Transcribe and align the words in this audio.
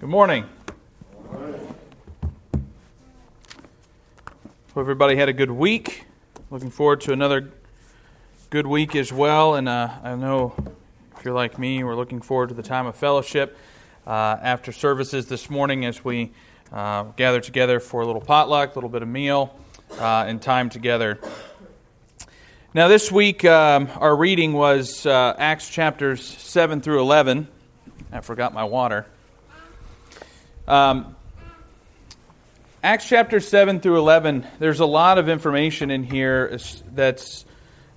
Good 0.00 0.10
morning. 0.10 0.44
Hope 1.32 2.62
everybody 4.76 5.16
had 5.16 5.28
a 5.28 5.32
good 5.32 5.50
week. 5.50 6.04
Looking 6.52 6.70
forward 6.70 7.00
to 7.00 7.12
another 7.12 7.50
good 8.48 8.68
week 8.68 8.94
as 8.94 9.12
well. 9.12 9.56
And 9.56 9.68
uh, 9.68 9.90
I 10.04 10.14
know 10.14 10.54
if 11.16 11.24
you're 11.24 11.34
like 11.34 11.58
me, 11.58 11.82
we're 11.82 11.96
looking 11.96 12.20
forward 12.20 12.50
to 12.50 12.54
the 12.54 12.62
time 12.62 12.86
of 12.86 12.94
fellowship 12.94 13.58
uh, 14.06 14.36
after 14.40 14.70
services 14.70 15.26
this 15.26 15.50
morning 15.50 15.84
as 15.84 16.04
we 16.04 16.30
uh, 16.72 17.02
gather 17.16 17.40
together 17.40 17.80
for 17.80 18.00
a 18.00 18.06
little 18.06 18.22
potluck, 18.22 18.70
a 18.70 18.74
little 18.76 18.90
bit 18.90 19.02
of 19.02 19.08
meal, 19.08 19.58
uh, 19.98 20.26
and 20.28 20.40
time 20.40 20.70
together. 20.70 21.18
Now, 22.72 22.86
this 22.86 23.10
week, 23.10 23.44
um, 23.44 23.88
our 23.96 24.14
reading 24.14 24.52
was 24.52 25.04
uh, 25.06 25.34
Acts 25.36 25.68
chapters 25.68 26.24
7 26.24 26.82
through 26.82 27.00
11. 27.00 27.48
I 28.12 28.20
forgot 28.20 28.54
my 28.54 28.62
water. 28.62 29.08
Um, 30.68 31.16
Acts 32.84 33.08
chapter 33.08 33.40
7 33.40 33.80
through 33.80 33.96
11, 33.96 34.46
there's 34.58 34.80
a 34.80 34.86
lot 34.86 35.16
of 35.16 35.30
information 35.30 35.90
in 35.90 36.02
here 36.02 36.58
that's 36.92 37.46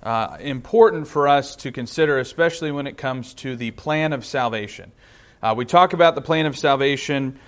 uh, 0.02 0.38
important 0.40 1.06
for 1.06 1.28
us 1.28 1.54
to 1.56 1.70
consider, 1.70 2.18
especially 2.18 2.72
when 2.72 2.86
it 2.86 2.96
comes 2.96 3.34
to 3.34 3.56
the 3.56 3.72
plan 3.72 4.14
of 4.14 4.24
salvation. 4.24 4.90
Uh, 5.42 5.52
we 5.54 5.66
talk 5.66 5.92
about 5.92 6.14
the 6.14 6.22
plan 6.22 6.46
of 6.46 6.56
salvation 6.56 7.38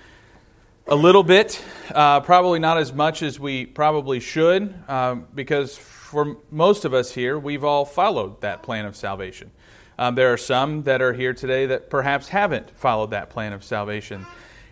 a 0.86 0.94
little 0.94 1.22
bit, 1.22 1.58
uh, 1.94 2.20
probably 2.20 2.58
not 2.58 2.76
as 2.76 2.92
much 2.92 3.22
as 3.22 3.40
we 3.40 3.64
probably 3.64 4.20
should, 4.20 4.74
um, 4.88 5.26
because 5.34 5.74
for 5.74 6.36
most 6.50 6.84
of 6.84 6.92
us 6.92 7.10
here, 7.10 7.38
we've 7.38 7.64
all 7.64 7.86
followed 7.86 8.42
that 8.42 8.62
plan 8.62 8.84
of 8.84 8.94
salvation. 8.94 9.50
Um, 9.98 10.16
there 10.16 10.34
are 10.34 10.36
some 10.36 10.82
that 10.82 11.00
are 11.00 11.14
here 11.14 11.32
today 11.32 11.64
that 11.66 11.88
perhaps 11.88 12.28
haven't 12.28 12.76
followed 12.76 13.12
that 13.12 13.30
plan 13.30 13.54
of 13.54 13.64
salvation. 13.64 14.26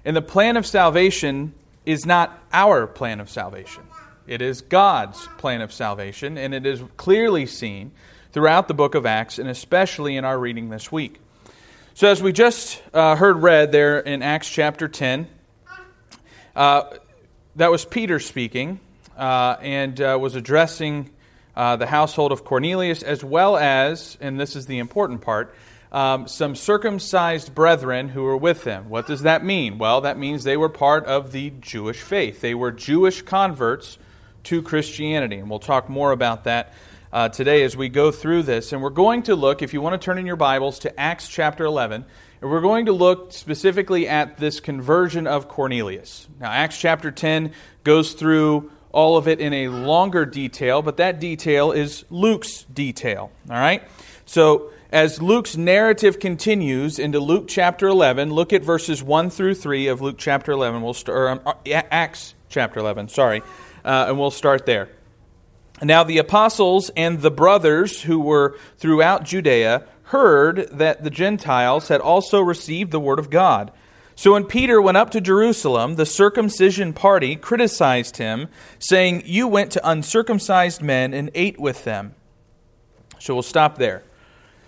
And 0.04 0.16
the 0.16 0.22
plan 0.22 0.56
of 0.56 0.66
salvation 0.66 1.54
is 1.86 2.04
not 2.06 2.36
our 2.52 2.86
plan 2.86 3.20
of 3.20 3.30
salvation. 3.30 3.84
It 4.26 4.42
is 4.42 4.60
God's 4.60 5.28
plan 5.38 5.60
of 5.60 5.72
salvation, 5.72 6.38
and 6.38 6.54
it 6.54 6.66
is 6.66 6.82
clearly 6.96 7.46
seen 7.46 7.92
throughout 8.32 8.68
the 8.68 8.74
book 8.74 8.94
of 8.94 9.04
Acts, 9.04 9.38
and 9.38 9.48
especially 9.48 10.16
in 10.16 10.24
our 10.24 10.38
reading 10.38 10.70
this 10.70 10.90
week. 10.90 11.20
So, 11.94 12.08
as 12.08 12.22
we 12.22 12.32
just 12.32 12.82
uh, 12.94 13.16
heard 13.16 13.36
read 13.36 13.72
there 13.72 13.98
in 13.98 14.22
Acts 14.22 14.48
chapter 14.48 14.88
10, 14.88 15.28
uh, 16.56 16.84
that 17.56 17.70
was 17.70 17.84
Peter 17.84 18.18
speaking 18.18 18.80
uh, 19.16 19.56
and 19.60 20.00
uh, 20.00 20.18
was 20.20 20.34
addressing 20.34 21.10
uh, 21.54 21.76
the 21.76 21.86
household 21.86 22.32
of 22.32 22.44
Cornelius, 22.44 23.02
as 23.02 23.22
well 23.22 23.56
as, 23.56 24.16
and 24.20 24.40
this 24.40 24.56
is 24.56 24.66
the 24.66 24.78
important 24.78 25.20
part, 25.20 25.54
um, 25.92 26.26
some 26.26 26.56
circumcised 26.56 27.54
brethren 27.54 28.08
who 28.08 28.22
were 28.22 28.36
with 28.36 28.64
them. 28.64 28.88
What 28.88 29.06
does 29.06 29.22
that 29.22 29.44
mean? 29.44 29.76
Well, 29.76 30.00
that 30.00 30.18
means 30.18 30.42
they 30.42 30.56
were 30.56 30.70
part 30.70 31.04
of 31.04 31.32
the 31.32 31.50
Jewish 31.60 32.00
faith. 32.00 32.40
They 32.40 32.54
were 32.54 32.72
Jewish 32.72 33.20
converts 33.22 33.98
to 34.44 34.62
Christianity. 34.62 35.36
And 35.36 35.50
we'll 35.50 35.58
talk 35.58 35.90
more 35.90 36.10
about 36.10 36.44
that 36.44 36.72
uh, 37.12 37.28
today 37.28 37.62
as 37.62 37.76
we 37.76 37.90
go 37.90 38.10
through 38.10 38.44
this. 38.44 38.72
And 38.72 38.82
we're 38.82 38.88
going 38.88 39.24
to 39.24 39.36
look, 39.36 39.60
if 39.60 39.74
you 39.74 39.82
want 39.82 40.00
to 40.00 40.04
turn 40.04 40.16
in 40.16 40.24
your 40.24 40.36
Bibles, 40.36 40.78
to 40.80 40.98
Acts 40.98 41.28
chapter 41.28 41.64
11. 41.64 42.06
And 42.40 42.50
we're 42.50 42.62
going 42.62 42.86
to 42.86 42.92
look 42.92 43.32
specifically 43.32 44.08
at 44.08 44.38
this 44.38 44.60
conversion 44.60 45.26
of 45.26 45.46
Cornelius. 45.46 46.26
Now, 46.40 46.50
Acts 46.50 46.78
chapter 46.78 47.10
10 47.10 47.52
goes 47.84 48.14
through 48.14 48.70
all 48.92 49.18
of 49.18 49.28
it 49.28 49.40
in 49.40 49.52
a 49.52 49.68
longer 49.68 50.24
detail, 50.24 50.80
but 50.80 50.96
that 50.96 51.20
detail 51.20 51.72
is 51.72 52.04
Luke's 52.08 52.64
detail. 52.64 53.30
All 53.48 53.56
right? 53.56 53.82
So, 54.24 54.71
as 54.92 55.22
Luke's 55.22 55.56
narrative 55.56 56.20
continues 56.20 56.98
into 56.98 57.18
Luke 57.18 57.46
chapter 57.48 57.88
11, 57.88 58.30
look 58.30 58.52
at 58.52 58.62
verses 58.62 59.02
1 59.02 59.30
through 59.30 59.54
3 59.54 59.88
of 59.88 60.02
Luke 60.02 60.16
chapter 60.18 60.52
11. 60.52 60.82
We'll 60.82 60.94
or, 61.08 61.30
um, 61.30 61.40
uh, 61.46 61.54
Acts 61.66 62.34
chapter 62.50 62.78
11, 62.78 63.08
sorry, 63.08 63.40
uh, 63.86 64.06
and 64.08 64.18
we'll 64.18 64.30
start 64.30 64.66
there. 64.66 64.90
Now, 65.82 66.04
the 66.04 66.18
apostles 66.18 66.90
and 66.94 67.22
the 67.22 67.30
brothers 67.30 68.02
who 68.02 68.20
were 68.20 68.58
throughout 68.76 69.24
Judea 69.24 69.86
heard 70.04 70.68
that 70.72 71.02
the 71.02 71.10
Gentiles 71.10 71.88
had 71.88 72.02
also 72.02 72.40
received 72.40 72.92
the 72.92 73.00
word 73.00 73.18
of 73.18 73.30
God. 73.30 73.72
So 74.14 74.34
when 74.34 74.44
Peter 74.44 74.80
went 74.80 74.98
up 74.98 75.10
to 75.12 75.22
Jerusalem, 75.22 75.96
the 75.96 76.04
circumcision 76.04 76.92
party 76.92 77.34
criticized 77.34 78.18
him, 78.18 78.48
saying, 78.78 79.22
You 79.24 79.48
went 79.48 79.72
to 79.72 79.88
uncircumcised 79.88 80.82
men 80.82 81.14
and 81.14 81.30
ate 81.34 81.58
with 81.58 81.84
them. 81.84 82.14
So 83.18 83.32
we'll 83.34 83.42
stop 83.42 83.78
there. 83.78 84.04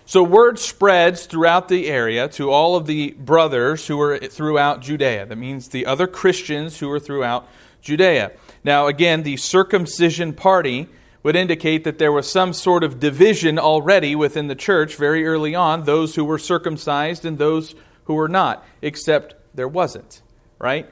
So 0.07 0.21
word 0.21 0.59
spreads 0.59 1.25
throughout 1.25 1.67
the 1.67 1.87
area 1.87 2.27
to 2.29 2.51
all 2.51 2.75
of 2.75 2.85
the 2.85 3.11
brothers 3.13 3.87
who 3.87 3.97
were 3.97 4.19
throughout 4.19 4.81
Judea. 4.81 5.25
That 5.25 5.37
means 5.37 5.69
the 5.69 5.87
other 5.87 6.05
Christians 6.05 6.77
who 6.77 6.87
were 6.89 6.99
throughout 6.99 7.47
Judea. 7.81 8.31
Now, 8.63 8.85
again, 8.85 9.23
the 9.23 9.37
circumcision 9.37 10.33
party 10.33 10.87
would 11.23 11.35
indicate 11.35 11.85
that 11.85 11.97
there 11.97 12.11
was 12.11 12.29
some 12.29 12.53
sort 12.53 12.83
of 12.83 12.99
division 12.99 13.57
already 13.57 14.15
within 14.15 14.47
the 14.47 14.53
church 14.53 14.95
very 14.95 15.25
early 15.25 15.55
on 15.55 15.83
those 15.83 16.13
who 16.13 16.23
were 16.23 16.37
circumcised 16.37 17.25
and 17.25 17.39
those 17.39 17.73
who 18.03 18.13
were 18.13 18.27
not, 18.27 18.63
except 18.83 19.33
there 19.55 19.67
wasn't, 19.67 20.21
right? 20.59 20.87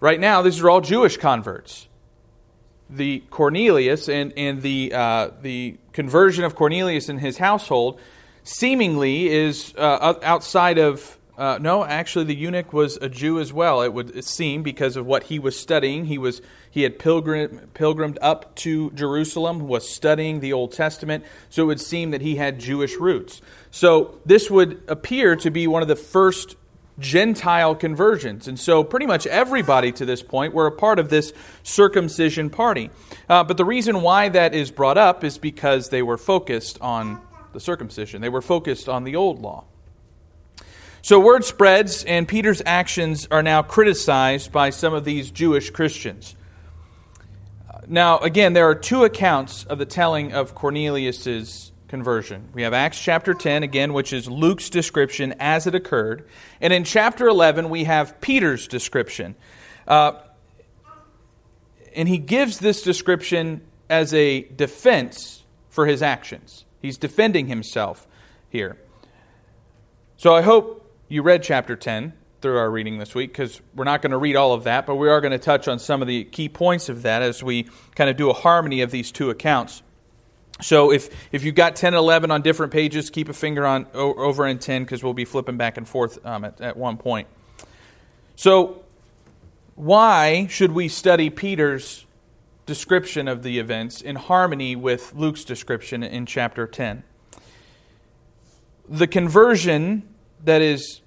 Right 0.00 0.20
now, 0.20 0.42
these 0.42 0.60
are 0.60 0.68
all 0.68 0.82
Jewish 0.82 1.16
converts. 1.16 1.88
The 2.90 3.20
Cornelius 3.30 4.10
and, 4.10 4.34
and 4.36 4.60
the, 4.60 4.92
uh, 4.92 5.30
the 5.40 5.78
conversion 5.94 6.44
of 6.44 6.54
Cornelius 6.54 7.08
and 7.08 7.18
his 7.18 7.38
household 7.38 7.98
seemingly 8.48 9.28
is 9.28 9.74
uh, 9.76 10.14
outside 10.22 10.78
of. 10.78 11.16
Uh, 11.36 11.56
no, 11.60 11.84
actually, 11.84 12.24
the 12.24 12.34
eunuch 12.34 12.72
was 12.72 12.96
a 12.96 13.08
Jew 13.08 13.38
as 13.38 13.52
well. 13.52 13.82
It 13.82 13.92
would 13.92 14.24
seem 14.24 14.64
because 14.64 14.96
of 14.96 15.06
what 15.06 15.22
he 15.22 15.38
was 15.38 15.56
studying. 15.56 16.06
He 16.06 16.18
was 16.18 16.42
he 16.70 16.82
had 16.82 16.98
pilgrim, 16.98 17.70
pilgrimed 17.74 18.18
up 18.20 18.56
to 18.56 18.90
Jerusalem, 18.90 19.68
was 19.68 19.88
studying 19.88 20.40
the 20.40 20.52
Old 20.52 20.72
Testament. 20.72 21.24
So 21.48 21.62
it 21.62 21.66
would 21.66 21.80
seem 21.80 22.10
that 22.10 22.22
he 22.22 22.34
had 22.36 22.58
Jewish 22.58 22.96
roots. 22.96 23.40
So 23.70 24.18
this 24.26 24.50
would 24.50 24.82
appear 24.88 25.36
to 25.36 25.50
be 25.50 25.68
one 25.68 25.82
of 25.82 25.88
the 25.88 25.96
first 25.96 26.56
Gentile 26.98 27.74
conversions. 27.76 28.48
And 28.48 28.58
so, 28.58 28.82
pretty 28.82 29.06
much 29.06 29.26
everybody 29.26 29.92
to 29.92 30.04
this 30.04 30.22
point 30.22 30.52
were 30.52 30.66
a 30.66 30.72
part 30.72 30.98
of 30.98 31.08
this 31.08 31.32
circumcision 31.62 32.50
party. 32.50 32.90
Uh, 33.28 33.44
but 33.44 33.56
the 33.56 33.64
reason 33.64 34.02
why 34.02 34.28
that 34.30 34.54
is 34.54 34.70
brought 34.70 34.98
up 34.98 35.22
is 35.22 35.38
because 35.38 35.90
they 35.90 36.02
were 36.02 36.18
focused 36.18 36.80
on 36.80 37.20
the 37.52 37.60
circumcision. 37.60 38.20
They 38.20 38.28
were 38.28 38.42
focused 38.42 38.88
on 38.88 39.04
the 39.04 39.16
old 39.16 39.40
law. 39.40 39.64
So 41.02 41.20
word 41.20 41.44
spreads, 41.44 42.04
and 42.04 42.26
Peter's 42.26 42.60
actions 42.66 43.28
are 43.30 43.42
now 43.42 43.62
criticized 43.62 44.52
by 44.52 44.70
some 44.70 44.94
of 44.94 45.04
these 45.04 45.30
Jewish 45.30 45.70
Christians. 45.70 46.34
Now, 47.86 48.18
again, 48.18 48.52
there 48.52 48.68
are 48.68 48.74
two 48.74 49.04
accounts 49.04 49.64
of 49.64 49.78
the 49.78 49.86
telling 49.86 50.32
of 50.32 50.54
Cornelius's 50.54 51.72
conversion. 51.88 52.48
We 52.52 52.62
have 52.62 52.74
Acts 52.74 53.00
chapter 53.00 53.32
10, 53.32 53.62
again, 53.62 53.94
which 53.94 54.12
is 54.12 54.28
Luke's 54.28 54.68
description 54.68 55.34
as 55.40 55.66
it 55.66 55.74
occurred. 55.74 56.28
And 56.60 56.72
in 56.72 56.84
chapter 56.84 57.26
11, 57.26 57.70
we 57.70 57.84
have 57.84 58.20
Peter's 58.20 58.68
description. 58.68 59.34
Uh, 59.86 60.12
and 61.94 62.08
he 62.08 62.18
gives 62.18 62.58
this 62.58 62.82
description 62.82 63.62
as 63.88 64.12
a 64.12 64.42
defense 64.42 65.42
for 65.70 65.86
his 65.86 66.02
actions. 66.02 66.64
He's 66.80 66.96
defending 66.96 67.46
himself 67.46 68.06
here. 68.48 68.76
So 70.16 70.34
I 70.34 70.42
hope 70.42 70.90
you 71.08 71.22
read 71.22 71.42
chapter 71.42 71.76
10 71.76 72.12
through 72.40 72.58
our 72.58 72.70
reading 72.70 72.98
this 72.98 73.14
week 73.14 73.32
because 73.32 73.60
we're 73.74 73.84
not 73.84 74.02
going 74.02 74.12
to 74.12 74.18
read 74.18 74.36
all 74.36 74.52
of 74.52 74.64
that, 74.64 74.86
but 74.86 74.96
we 74.96 75.08
are 75.08 75.20
going 75.20 75.32
to 75.32 75.38
touch 75.38 75.68
on 75.68 75.78
some 75.78 76.02
of 76.02 76.08
the 76.08 76.24
key 76.24 76.48
points 76.48 76.88
of 76.88 77.02
that 77.02 77.22
as 77.22 77.42
we 77.42 77.68
kind 77.94 78.08
of 78.08 78.16
do 78.16 78.30
a 78.30 78.32
harmony 78.32 78.82
of 78.82 78.90
these 78.90 79.10
two 79.10 79.30
accounts. 79.30 79.82
So 80.60 80.92
if, 80.92 81.08
if 81.32 81.44
you've 81.44 81.54
got 81.54 81.76
10 81.76 81.94
and 81.94 81.98
11 81.98 82.30
on 82.30 82.42
different 82.42 82.72
pages, 82.72 83.10
keep 83.10 83.28
a 83.28 83.32
finger 83.32 83.64
on 83.64 83.86
over 83.94 84.46
in 84.46 84.58
10 84.58 84.82
because 84.82 85.04
we'll 85.04 85.14
be 85.14 85.24
flipping 85.24 85.56
back 85.56 85.76
and 85.76 85.88
forth 85.88 86.24
um, 86.26 86.44
at, 86.44 86.60
at 86.60 86.76
one 86.76 86.96
point. 86.96 87.28
So 88.34 88.84
why 89.76 90.48
should 90.48 90.72
we 90.72 90.88
study 90.88 91.30
Peter's 91.30 92.04
description 92.68 93.28
of 93.28 93.42
the 93.42 93.58
events 93.58 94.02
in 94.02 94.14
harmony 94.14 94.76
with 94.76 95.14
Luke's 95.14 95.42
description 95.42 96.02
in 96.02 96.26
chapter 96.26 96.66
10. 96.66 97.02
The 98.90 99.06
conversion 99.06 100.06
that 100.44 100.60
is 100.60 101.00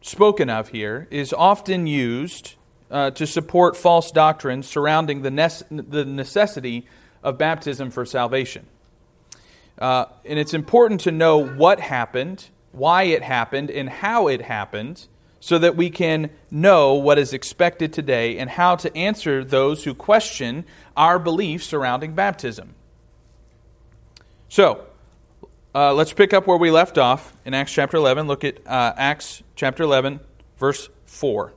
spoken 0.00 0.50
of 0.50 0.70
here 0.70 1.06
is 1.12 1.32
often 1.32 1.86
used 1.86 2.56
uh, 2.90 3.12
to 3.12 3.28
support 3.28 3.76
false 3.76 4.10
doctrines 4.10 4.66
surrounding 4.66 5.22
the, 5.22 5.30
the 5.70 6.04
necessity 6.04 6.84
of 7.22 7.38
baptism 7.38 7.92
for 7.92 8.04
salvation. 8.04 8.66
Uh, 9.78 10.06
and 10.24 10.36
it's 10.36 10.52
important 10.52 11.02
to 11.02 11.12
know 11.12 11.46
what 11.46 11.78
happened, 11.78 12.48
why 12.72 13.04
it 13.04 13.22
happened, 13.22 13.70
and 13.70 13.88
how 13.88 14.26
it 14.26 14.42
happened 14.42 15.06
so 15.40 15.58
that 15.58 15.76
we 15.76 15.90
can 15.90 16.30
know 16.50 16.94
what 16.94 17.18
is 17.18 17.32
expected 17.32 17.92
today 17.92 18.38
and 18.38 18.50
how 18.50 18.76
to 18.76 18.94
answer 18.96 19.44
those 19.44 19.84
who 19.84 19.94
question 19.94 20.64
our 20.96 21.18
beliefs 21.18 21.66
surrounding 21.66 22.14
baptism. 22.14 22.74
So, 24.48 24.84
uh, 25.74 25.94
let's 25.94 26.12
pick 26.12 26.32
up 26.32 26.46
where 26.46 26.56
we 26.56 26.70
left 26.70 26.98
off 26.98 27.36
in 27.44 27.54
Acts 27.54 27.72
chapter 27.72 27.96
11. 27.96 28.26
Look 28.26 28.42
at 28.42 28.58
uh, 28.66 28.94
Acts 28.96 29.42
chapter 29.54 29.82
11, 29.82 30.20
verse 30.58 30.88
4. 31.06 31.52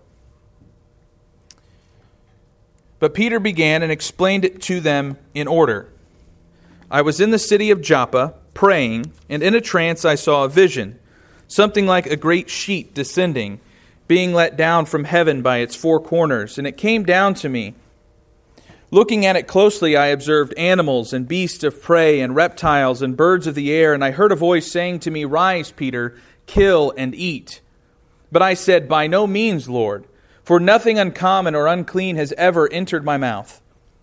But 2.99 3.15
Peter 3.15 3.39
began 3.39 3.81
and 3.81 3.91
explained 3.91 4.45
it 4.45 4.61
to 4.63 4.79
them 4.79 5.17
in 5.33 5.47
order. 5.47 5.89
I 6.91 7.01
was 7.01 7.19
in 7.19 7.31
the 7.31 7.39
city 7.39 7.71
of 7.71 7.81
Joppa, 7.81 8.35
praying, 8.53 9.11
and 9.27 9.41
in 9.41 9.55
a 9.55 9.61
trance 9.61 10.05
I 10.05 10.15
saw 10.15 10.43
a 10.43 10.49
vision, 10.49 10.99
something 11.47 11.87
like 11.87 12.05
a 12.05 12.15
great 12.15 12.49
sheet 12.49 12.93
descending, 12.93 13.59
being 14.11 14.33
let 14.33 14.57
down 14.57 14.85
from 14.85 15.05
heaven 15.05 15.41
by 15.41 15.59
its 15.59 15.73
four 15.73 15.97
corners, 15.97 16.57
and 16.57 16.67
it 16.67 16.75
came 16.75 17.05
down 17.05 17.33
to 17.33 17.47
me. 17.47 17.73
Looking 18.91 19.25
at 19.25 19.37
it 19.37 19.47
closely, 19.47 19.95
I 19.95 20.07
observed 20.07 20.53
animals 20.57 21.13
and 21.13 21.29
beasts 21.29 21.63
of 21.63 21.81
prey 21.81 22.19
and 22.19 22.35
reptiles 22.35 23.01
and 23.01 23.15
birds 23.15 23.47
of 23.47 23.55
the 23.55 23.71
air, 23.71 23.93
and 23.93 24.03
I 24.03 24.11
heard 24.11 24.33
a 24.33 24.35
voice 24.35 24.69
saying 24.69 24.99
to 24.99 25.11
me, 25.11 25.23
Rise, 25.23 25.71
Peter, 25.71 26.17
kill 26.45 26.93
and 26.97 27.15
eat. 27.15 27.61
But 28.33 28.41
I 28.41 28.53
said, 28.53 28.89
By 28.89 29.07
no 29.07 29.25
means, 29.25 29.69
Lord, 29.69 30.05
for 30.43 30.59
nothing 30.59 30.99
uncommon 30.99 31.55
or 31.55 31.67
unclean 31.67 32.17
has 32.17 32.33
ever 32.33 32.69
entered 32.69 33.05
my 33.05 33.15
mouth. 33.15 33.61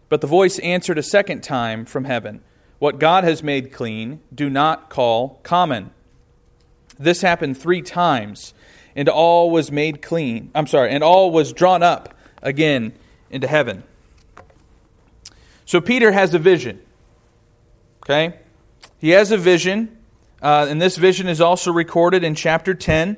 But 0.08 0.22
the 0.22 0.26
voice 0.26 0.58
answered 0.61 0.96
a 0.96 1.02
second 1.02 1.43
time 1.43 1.84
from 1.84 2.06
heaven, 2.06 2.40
What 2.78 2.99
God 2.99 3.25
has 3.25 3.43
made 3.43 3.75
clean, 3.75 4.20
do 4.34 4.49
not 4.49 4.88
call 4.88 5.38
common. 5.43 5.90
This 6.99 7.20
happened 7.20 7.58
three 7.58 7.82
times, 7.82 8.54
and 8.99 9.09
all 9.09 9.49
was 9.49 9.71
made 9.71 10.03
clean. 10.03 10.50
I'm 10.56 10.67
sorry, 10.67 10.91
and 10.91 11.05
all 11.05 11.31
was 11.31 11.53
drawn 11.53 11.85
up 11.85 12.15
again 12.43 12.93
into 13.31 13.47
heaven. 13.47 13.85
So 15.67 15.81
Peter 15.81 16.11
has 16.11 16.35
a 16.35 16.39
vision. 16.41 16.83
Okay? 18.03 18.41
He 18.99 19.11
has 19.11 19.31
a 19.31 19.37
vision, 19.37 19.97
uh, 20.43 20.67
and 20.69 20.83
this 20.83 20.97
vision 20.97 21.29
is 21.29 21.41
also 21.41 21.71
recorded 21.71 22.25
in 22.25 22.35
chapter 22.35 22.75
10. 22.75 23.17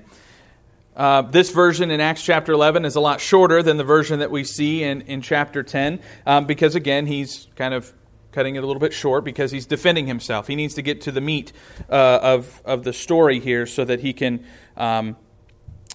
Uh, 0.94 1.23
this 1.23 1.50
version 1.50 1.91
in 1.91 1.99
Acts 1.99 2.23
chapter 2.23 2.53
11 2.53 2.85
is 2.85 2.94
a 2.94 3.00
lot 3.00 3.23
shorter 3.23 3.62
than 3.62 3.79
the 3.79 3.85
version 3.85 4.19
that 4.19 4.31
we 4.31 4.44
see 4.44 4.82
in, 4.82 5.00
in 5.03 5.23
chapter 5.23 5.62
10 5.62 6.00
um, 6.27 6.44
because, 6.44 6.75
again, 6.75 7.06
he's 7.06 7.49
kind 7.56 7.73
of 7.73 7.91
cutting 8.32 8.56
it 8.56 8.62
a 8.62 8.67
little 8.67 8.81
bit 8.81 8.93
short 8.93 9.25
because 9.25 9.50
he's 9.50 9.65
defending 9.65 10.06
himself. 10.06 10.47
He 10.47 10.56
needs 10.56 10.75
to 10.75 10.82
get 10.82 11.00
to 11.03 11.12
the 11.12 11.23
meat 11.23 11.55
uh, 11.88 12.19
of, 12.21 12.61
of 12.67 12.85
the 12.85 12.93
story 12.93 13.41
here 13.41 13.65
so 13.65 13.82
that 13.87 14.00
he 14.00 14.12
can 14.12 14.44
um, 14.77 15.17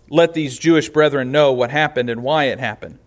let 0.10 0.34
these 0.34 0.58
Jewish 0.58 0.90
brethren 0.90 1.32
know 1.32 1.54
what 1.54 1.72
happened 1.72 2.10
and 2.10 2.24
why 2.24 2.46
it 2.46 2.60
happened. 2.60 3.00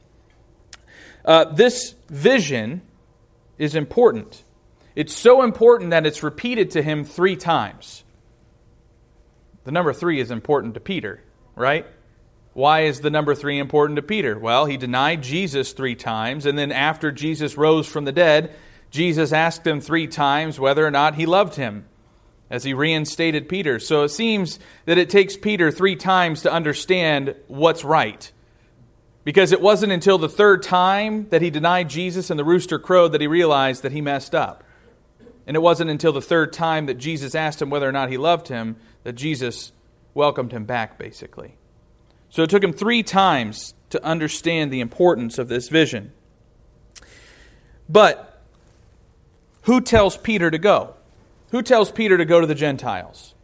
Uh, 1.24 1.44
this 1.44 1.94
vision 2.08 2.82
is 3.58 3.74
important. 3.74 4.42
It's 4.96 5.14
so 5.14 5.42
important 5.42 5.90
that 5.90 6.06
it's 6.06 6.22
repeated 6.22 6.72
to 6.72 6.82
him 6.82 7.04
three 7.04 7.36
times. 7.36 8.04
The 9.64 9.72
number 9.72 9.92
three 9.92 10.20
is 10.20 10.30
important 10.30 10.74
to 10.74 10.80
Peter, 10.80 11.22
right? 11.54 11.86
Why 12.54 12.82
is 12.82 13.00
the 13.00 13.10
number 13.10 13.34
three 13.34 13.58
important 13.58 13.96
to 13.96 14.02
Peter? 14.02 14.38
Well, 14.38 14.64
he 14.64 14.76
denied 14.76 15.22
Jesus 15.22 15.72
three 15.72 15.94
times, 15.94 16.46
and 16.46 16.58
then 16.58 16.72
after 16.72 17.12
Jesus 17.12 17.56
rose 17.56 17.86
from 17.86 18.04
the 18.04 18.12
dead, 18.12 18.54
Jesus 18.90 19.32
asked 19.32 19.66
him 19.66 19.80
three 19.80 20.06
times 20.06 20.58
whether 20.58 20.84
or 20.84 20.90
not 20.90 21.14
he 21.14 21.26
loved 21.26 21.54
him 21.54 21.84
as 22.50 22.64
he 22.64 22.74
reinstated 22.74 23.48
Peter. 23.48 23.78
So 23.78 24.02
it 24.02 24.08
seems 24.08 24.58
that 24.86 24.98
it 24.98 25.10
takes 25.10 25.36
Peter 25.36 25.70
three 25.70 25.96
times 25.96 26.42
to 26.42 26.52
understand 26.52 27.34
what's 27.46 27.84
right. 27.84 28.30
Because 29.24 29.52
it 29.52 29.60
wasn't 29.60 29.92
until 29.92 30.16
the 30.16 30.28
third 30.28 30.62
time 30.62 31.28
that 31.28 31.42
he 31.42 31.50
denied 31.50 31.90
Jesus 31.90 32.30
and 32.30 32.38
the 32.38 32.44
rooster 32.44 32.78
crowed 32.78 33.12
that 33.12 33.20
he 33.20 33.26
realized 33.26 33.82
that 33.82 33.92
he 33.92 34.00
messed 34.00 34.34
up. 34.34 34.64
And 35.46 35.56
it 35.56 35.60
wasn't 35.60 35.90
until 35.90 36.12
the 36.12 36.22
third 36.22 36.52
time 36.52 36.86
that 36.86 36.94
Jesus 36.94 37.34
asked 37.34 37.60
him 37.60 37.70
whether 37.70 37.88
or 37.88 37.92
not 37.92 38.10
he 38.10 38.16
loved 38.16 38.48
him 38.48 38.76
that 39.04 39.14
Jesus 39.14 39.72
welcomed 40.14 40.52
him 40.52 40.64
back, 40.64 40.98
basically. 40.98 41.56
So 42.30 42.42
it 42.42 42.50
took 42.50 42.62
him 42.62 42.72
three 42.72 43.02
times 43.02 43.74
to 43.90 44.02
understand 44.04 44.70
the 44.70 44.80
importance 44.80 45.38
of 45.38 45.48
this 45.48 45.68
vision. 45.68 46.12
But 47.88 48.42
who 49.62 49.80
tells 49.80 50.16
Peter 50.16 50.50
to 50.50 50.58
go? 50.58 50.94
Who 51.50 51.62
tells 51.62 51.90
Peter 51.90 52.18
to 52.18 52.24
go 52.24 52.40
to 52.40 52.46
the 52.46 52.54
Gentiles? 52.54 53.34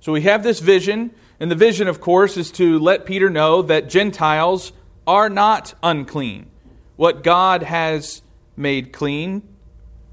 So 0.00 0.12
we 0.12 0.22
have 0.22 0.42
this 0.42 0.60
vision, 0.60 1.12
and 1.40 1.50
the 1.50 1.56
vision, 1.56 1.88
of 1.88 2.00
course, 2.00 2.36
is 2.36 2.50
to 2.52 2.78
let 2.78 3.06
Peter 3.06 3.30
know 3.30 3.62
that 3.62 3.88
Gentiles 3.88 4.72
are 5.06 5.28
not 5.28 5.74
unclean. 5.82 6.50
What 6.96 7.22
God 7.22 7.62
has 7.62 8.22
made 8.56 8.92
clean, 8.92 9.42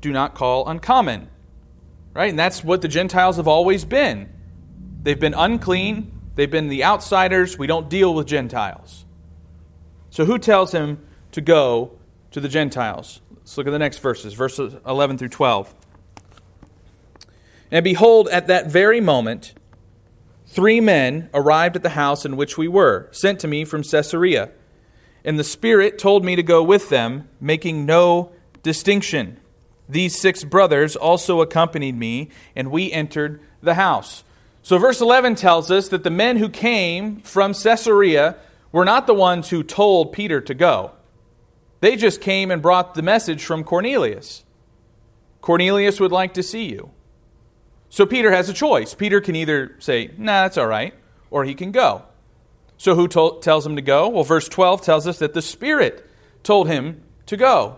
do 0.02 0.12
not 0.12 0.36
call 0.36 0.68
uncommon. 0.68 1.30
Right? 2.14 2.30
And 2.30 2.38
that's 2.38 2.64
what 2.64 2.82
the 2.82 2.88
Gentiles 2.88 3.38
have 3.38 3.48
always 3.48 3.86
been. 3.86 4.30
They've 5.02 5.20
been 5.20 5.34
unclean, 5.34 6.12
they've 6.36 6.50
been 6.50 6.70
the 6.70 6.84
outsiders. 6.84 7.58
We 7.58 7.68
don't 7.68 7.90
deal 7.90 8.14
with 8.14 8.28
Gentiles. 8.28 9.06
So, 10.12 10.26
who 10.26 10.38
tells 10.38 10.72
him 10.72 11.04
to 11.32 11.42
go 11.42 11.98
to 12.32 12.40
the 12.40 12.48
Gentiles? 12.48 13.20
Let's 13.36 13.58
look 13.58 13.68
at 13.68 13.72
the 13.72 13.80
next 13.80 13.98
verses, 13.98 14.34
verses 14.34 14.76
11 14.86 15.18
through 15.18 15.30
12. 15.30 15.74
And 17.74 17.84
behold, 17.84 18.30
at 18.30 18.48
that 18.48 18.68
very 18.68 19.02
moment, 19.02 19.54
three 20.48 20.80
men 20.80 21.30
arrived 21.34 21.76
at 21.76 21.84
the 21.84 21.90
house 21.90 22.24
in 22.24 22.38
which 22.38 22.58
we 22.58 22.70
were, 22.70 23.10
sent 23.12 23.42
to 23.42 23.50
me 23.50 23.66
from 23.66 23.84
Caesarea 23.84 24.52
and 25.24 25.40
the 25.40 25.44
Spirit 25.44 25.98
told 25.98 26.26
me 26.26 26.36
to 26.36 26.44
go 26.44 26.62
with 26.64 26.90
them, 26.90 27.30
making 27.40 27.86
no 27.86 28.32
distinction. 28.62 29.40
These 29.88 30.20
six 30.20 30.44
brothers 30.44 30.96
also 30.96 31.42
accompanied 31.42 31.98
me, 31.98 32.30
and 32.56 32.72
we 32.72 32.92
entered 32.92 33.42
the 33.62 33.76
house. 33.76 34.24
So, 34.62 34.78
verse 34.78 35.02
11 35.02 35.36
tells 35.36 35.72
us 35.72 35.90
that 35.90 36.04
the 36.04 36.10
men 36.10 36.38
who 36.38 36.50
came 36.50 37.20
from 37.22 37.54
Caesarea 37.54 38.38
were 38.72 38.86
not 38.86 39.08
the 39.08 39.14
ones 39.14 39.50
who 39.50 39.64
told 39.64 40.14
Peter 40.14 40.42
to 40.42 40.54
go. 40.54 40.92
They 41.82 41.96
just 41.96 42.22
came 42.22 42.50
and 42.50 42.62
brought 42.62 42.96
the 42.96 43.02
message 43.02 43.44
from 43.44 43.64
Cornelius. 43.64 44.44
Cornelius 45.42 46.00
would 46.00 46.14
like 46.14 46.34
to 46.36 46.44
see 46.44 46.70
you. 46.70 46.92
So, 47.94 48.08
Peter 48.08 48.32
has 48.32 48.50
a 48.50 48.54
choice. 48.54 48.96
Peter 48.96 49.22
can 49.22 49.36
either 49.36 49.76
say, 49.78 50.10
nah, 50.18 50.42
that's 50.42 50.58
all 50.58 50.66
right, 50.66 50.96
or 51.30 51.46
he 51.46 51.54
can 51.54 51.72
go. 51.72 52.02
So, 52.76 52.96
who 52.96 53.08
told, 53.08 53.44
tells 53.44 53.68
him 53.68 53.76
to 53.76 53.84
go? 53.84 54.10
Well, 54.10 54.24
verse 54.24 54.50
12 54.50 54.82
tells 54.82 55.06
us 55.06 55.20
that 55.20 55.36
the 55.36 55.44
Spirit 55.44 56.04
told 56.42 56.68
him 56.68 57.04
to 57.28 57.38
go. 57.38 57.78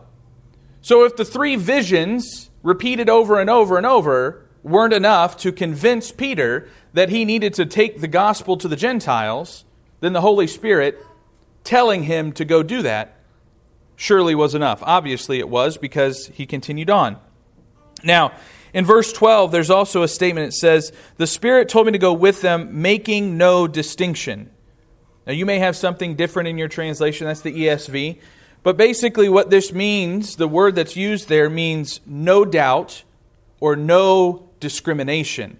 So, 0.79 1.03
if 1.03 1.17
the 1.17 1.25
three 1.25 1.57
visions 1.57 2.50
repeated 2.63 3.09
over 3.09 3.41
and 3.41 3.50
over 3.50 3.75
and 3.75 3.85
over 3.85 4.45
weren't 4.63 4.94
enough 4.94 5.35
to 5.39 5.51
convince 5.51 6.13
Peter 6.13 6.69
that 6.94 7.09
he 7.09 7.25
needed 7.25 7.53
to 7.56 7.65
take 7.65 8.00
the 8.00 8.07
gospel 8.07 8.56
to 8.56 8.69
the 8.69 8.77
Gentiles, 8.77 9.65
then 10.00 10.13
the 10.13 10.21
Holy 10.21 10.47
Spirit 10.47 10.97
telling 11.65 12.03
him 12.03 12.31
to 12.31 12.45
go 12.45 12.63
do 12.63 12.83
that 12.83 13.19
surely 13.98 14.34
was 14.34 14.55
enough. 14.55 14.81
Obviously, 14.84 15.39
it 15.39 15.50
was 15.50 15.75
because 15.75 16.27
he 16.27 16.45
continued 16.45 16.89
on. 16.89 17.17
Now, 18.01 18.31
in 18.75 18.84
verse 18.84 19.13
12, 19.13 19.53
there's 19.53 19.70
also 19.70 20.03
a 20.03 20.08
statement. 20.10 20.50
It 20.50 20.58
says, 20.58 20.91
The 21.15 21.27
Spirit 21.27 21.70
told 21.70 21.86
me 21.86 21.94
to 21.94 21.98
go 21.98 22.12
with 22.12 22.41
them, 22.41 22.82
making 22.82 23.38
no 23.38 23.67
distinction. 23.67 24.51
Now, 25.25 25.32
you 25.32 25.46
may 25.46 25.60
have 25.60 25.77
something 25.77 26.15
different 26.15 26.50
in 26.50 26.58
your 26.58 26.67
translation. 26.67 27.25
That's 27.25 27.39
the 27.39 27.58
ESV. 27.58 28.20
But 28.63 28.75
basically, 28.75 29.29
what 29.29 29.50
this 29.50 29.72
means, 29.72 30.36
the 30.36 30.50
word 30.50 30.75
that's 30.75 30.98
used 30.98 31.29
there 31.29 31.50
means 31.50 32.01
no 32.05 32.44
doubt 32.44 33.05
or 33.62 33.77
no 33.77 34.50
discrimination. 34.60 35.58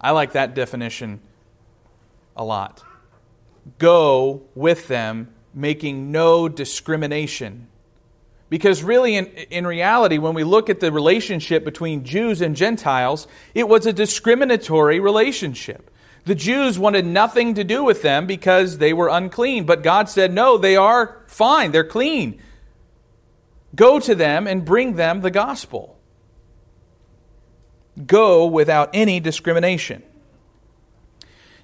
I 0.00 0.10
like 0.10 0.32
that 0.32 0.52
definition 0.52 1.20
a 2.36 2.42
lot. 2.42 2.82
Go 3.78 4.42
with 4.56 4.88
them, 4.88 5.32
making 5.54 6.10
no 6.10 6.48
discrimination. 6.48 7.68
Because 8.52 8.82
really, 8.82 9.16
in, 9.16 9.28
in 9.48 9.66
reality, 9.66 10.18
when 10.18 10.34
we 10.34 10.44
look 10.44 10.68
at 10.68 10.78
the 10.78 10.92
relationship 10.92 11.64
between 11.64 12.04
Jews 12.04 12.42
and 12.42 12.54
Gentiles, 12.54 13.26
it 13.54 13.66
was 13.66 13.86
a 13.86 13.94
discriminatory 13.94 15.00
relationship. 15.00 15.90
The 16.26 16.34
Jews 16.34 16.78
wanted 16.78 17.06
nothing 17.06 17.54
to 17.54 17.64
do 17.64 17.82
with 17.82 18.02
them 18.02 18.26
because 18.26 18.76
they 18.76 18.92
were 18.92 19.08
unclean. 19.08 19.64
But 19.64 19.82
God 19.82 20.10
said, 20.10 20.34
No, 20.34 20.58
they 20.58 20.76
are 20.76 21.24
fine. 21.28 21.72
They're 21.72 21.82
clean. 21.82 22.42
Go 23.74 23.98
to 24.00 24.14
them 24.14 24.46
and 24.46 24.66
bring 24.66 24.96
them 24.96 25.22
the 25.22 25.30
gospel. 25.30 25.98
Go 28.06 28.44
without 28.44 28.90
any 28.92 29.18
discrimination. 29.18 30.02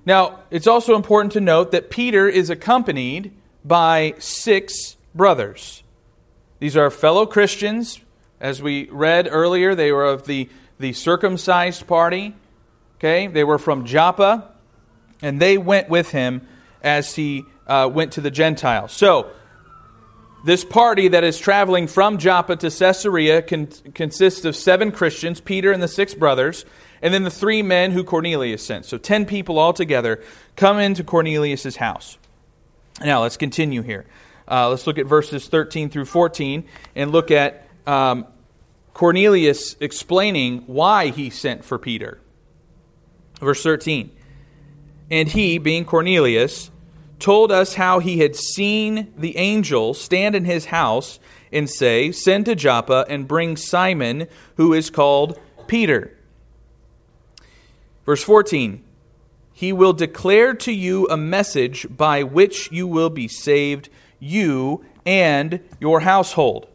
Now, 0.06 0.38
it's 0.50 0.66
also 0.66 0.96
important 0.96 1.34
to 1.34 1.42
note 1.42 1.70
that 1.72 1.90
Peter 1.90 2.26
is 2.26 2.48
accompanied 2.48 3.36
by 3.62 4.14
six 4.18 4.96
brothers. 5.14 5.82
These 6.58 6.76
are 6.76 6.90
fellow 6.90 7.26
Christians. 7.26 8.00
As 8.40 8.62
we 8.62 8.88
read 8.90 9.28
earlier, 9.30 9.74
they 9.74 9.92
were 9.92 10.04
of 10.04 10.26
the, 10.26 10.48
the 10.78 10.92
circumcised 10.92 11.86
party. 11.86 12.34
Okay, 12.98 13.28
they 13.28 13.44
were 13.44 13.58
from 13.58 13.84
Joppa, 13.84 14.50
and 15.22 15.40
they 15.40 15.56
went 15.56 15.88
with 15.88 16.10
him 16.10 16.46
as 16.82 17.14
he 17.14 17.44
uh, 17.66 17.88
went 17.92 18.12
to 18.12 18.20
the 18.20 18.30
Gentiles. 18.30 18.92
So, 18.92 19.30
this 20.44 20.64
party 20.64 21.08
that 21.08 21.24
is 21.24 21.38
traveling 21.38 21.88
from 21.88 22.18
Joppa 22.18 22.56
to 22.56 22.70
Caesarea 22.70 23.42
con- 23.42 23.68
consists 23.94 24.44
of 24.44 24.56
seven 24.56 24.92
Christians, 24.92 25.40
Peter 25.40 25.72
and 25.72 25.82
the 25.82 25.88
six 25.88 26.14
brothers, 26.14 26.64
and 27.02 27.12
then 27.14 27.24
the 27.24 27.30
three 27.30 27.62
men 27.62 27.92
who 27.92 28.02
Cornelius 28.02 28.64
sent. 28.64 28.84
So, 28.84 28.98
ten 28.98 29.26
people 29.26 29.60
altogether 29.60 30.20
come 30.56 30.78
into 30.78 31.04
Cornelius' 31.04 31.76
house. 31.76 32.18
Now, 33.00 33.22
let's 33.22 33.36
continue 33.36 33.82
here. 33.82 34.06
Uh, 34.50 34.70
let's 34.70 34.86
look 34.86 34.98
at 34.98 35.06
verses 35.06 35.46
13 35.46 35.90
through 35.90 36.06
14 36.06 36.64
and 36.96 37.12
look 37.12 37.30
at 37.30 37.68
um, 37.86 38.26
Cornelius 38.94 39.76
explaining 39.80 40.62
why 40.66 41.08
he 41.08 41.30
sent 41.30 41.64
for 41.64 41.78
Peter. 41.78 42.18
Verse 43.40 43.62
13. 43.62 44.10
And 45.10 45.28
he, 45.28 45.58
being 45.58 45.84
Cornelius, 45.84 46.70
told 47.18 47.52
us 47.52 47.74
how 47.74 47.98
he 47.98 48.18
had 48.18 48.36
seen 48.36 49.12
the 49.16 49.36
angel 49.36 49.94
stand 49.94 50.34
in 50.34 50.44
his 50.44 50.66
house 50.66 51.18
and 51.52 51.68
say, 51.68 52.12
Send 52.12 52.46
to 52.46 52.54
Joppa 52.54 53.06
and 53.08 53.28
bring 53.28 53.56
Simon, 53.56 54.28
who 54.56 54.72
is 54.72 54.90
called 54.90 55.38
Peter. 55.66 56.16
Verse 58.04 58.22
14 58.22 58.82
He 59.52 59.72
will 59.72 59.92
declare 59.92 60.54
to 60.54 60.72
you 60.72 61.06
a 61.08 61.16
message 61.16 61.86
by 61.88 62.22
which 62.22 62.70
you 62.72 62.86
will 62.86 63.10
be 63.10 63.28
saved, 63.28 63.88
you 64.18 64.84
and 65.06 65.60
your 65.80 66.00
household. 66.00 66.68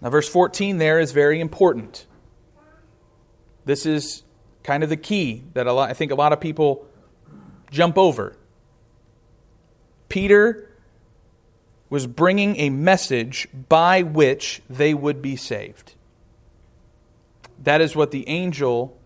Now, 0.00 0.10
verse 0.10 0.28
14 0.28 0.78
there 0.78 0.98
is 0.98 1.12
very 1.12 1.40
important. 1.40 2.06
This 3.64 3.86
is 3.86 4.22
kind 4.62 4.82
of 4.82 4.88
the 4.88 4.96
key 4.96 5.44
that 5.54 5.66
lot, 5.66 5.90
I 5.90 5.92
think 5.94 6.12
a 6.12 6.14
lot 6.14 6.32
of 6.32 6.40
people 6.40 6.86
jump 7.70 7.98
over. 7.98 8.36
Peter 10.08 10.70
was 11.88 12.06
bringing 12.06 12.56
a 12.56 12.70
message 12.70 13.48
by 13.68 14.02
which 14.02 14.62
they 14.68 14.92
would 14.94 15.22
be 15.22 15.36
saved. 15.36 15.94
That 17.62 17.80
is 17.80 17.96
what 17.96 18.10
the 18.10 18.28
angel 18.28 18.98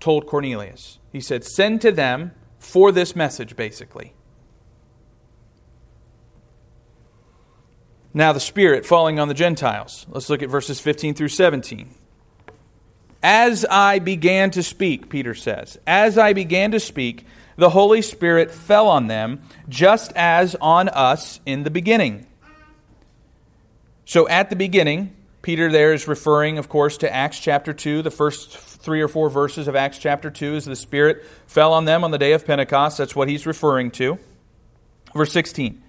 told 0.00 0.26
Cornelius. 0.26 0.98
He 1.12 1.20
said, 1.20 1.44
Send 1.44 1.80
to 1.82 1.92
them 1.92 2.32
for 2.58 2.92
this 2.92 3.14
message, 3.14 3.56
basically. 3.56 4.14
Now, 8.18 8.32
the 8.32 8.40
Spirit 8.40 8.84
falling 8.84 9.20
on 9.20 9.28
the 9.28 9.32
Gentiles. 9.34 10.04
Let's 10.08 10.28
look 10.28 10.42
at 10.42 10.48
verses 10.48 10.80
15 10.80 11.14
through 11.14 11.28
17. 11.28 11.88
As 13.22 13.64
I 13.64 14.00
began 14.00 14.50
to 14.50 14.62
speak, 14.64 15.08
Peter 15.08 15.36
says, 15.36 15.78
as 15.86 16.18
I 16.18 16.32
began 16.32 16.72
to 16.72 16.80
speak, 16.80 17.24
the 17.54 17.70
Holy 17.70 18.02
Spirit 18.02 18.50
fell 18.50 18.88
on 18.88 19.06
them, 19.06 19.42
just 19.68 20.12
as 20.16 20.56
on 20.60 20.88
us 20.88 21.38
in 21.46 21.62
the 21.62 21.70
beginning. 21.70 22.26
So, 24.04 24.28
at 24.28 24.50
the 24.50 24.56
beginning, 24.56 25.14
Peter 25.40 25.70
there 25.70 25.92
is 25.92 26.08
referring, 26.08 26.58
of 26.58 26.68
course, 26.68 26.96
to 26.98 27.14
Acts 27.14 27.38
chapter 27.38 27.72
2. 27.72 28.02
The 28.02 28.10
first 28.10 28.50
three 28.50 29.00
or 29.00 29.06
four 29.06 29.30
verses 29.30 29.68
of 29.68 29.76
Acts 29.76 29.98
chapter 29.98 30.28
2 30.28 30.56
is 30.56 30.64
the 30.64 30.74
Spirit 30.74 31.24
fell 31.46 31.72
on 31.72 31.84
them 31.84 32.02
on 32.02 32.10
the 32.10 32.18
day 32.18 32.32
of 32.32 32.44
Pentecost. 32.44 32.98
That's 32.98 33.14
what 33.14 33.28
he's 33.28 33.46
referring 33.46 33.92
to. 33.92 34.18
Verse 35.14 35.30
16. 35.30 35.84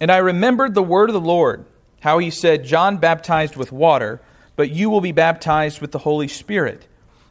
And 0.00 0.10
I 0.10 0.18
remembered 0.18 0.74
the 0.74 0.82
word 0.82 1.08
of 1.08 1.14
the 1.14 1.20
Lord, 1.20 1.64
how 2.00 2.18
he 2.18 2.30
said, 2.30 2.64
John 2.64 2.98
baptized 2.98 3.56
with 3.56 3.72
water, 3.72 4.20
but 4.54 4.70
you 4.70 4.90
will 4.90 5.00
be 5.00 5.12
baptized 5.12 5.80
with 5.80 5.92
the 5.92 5.98
Holy 5.98 6.28
Spirit. 6.28 6.86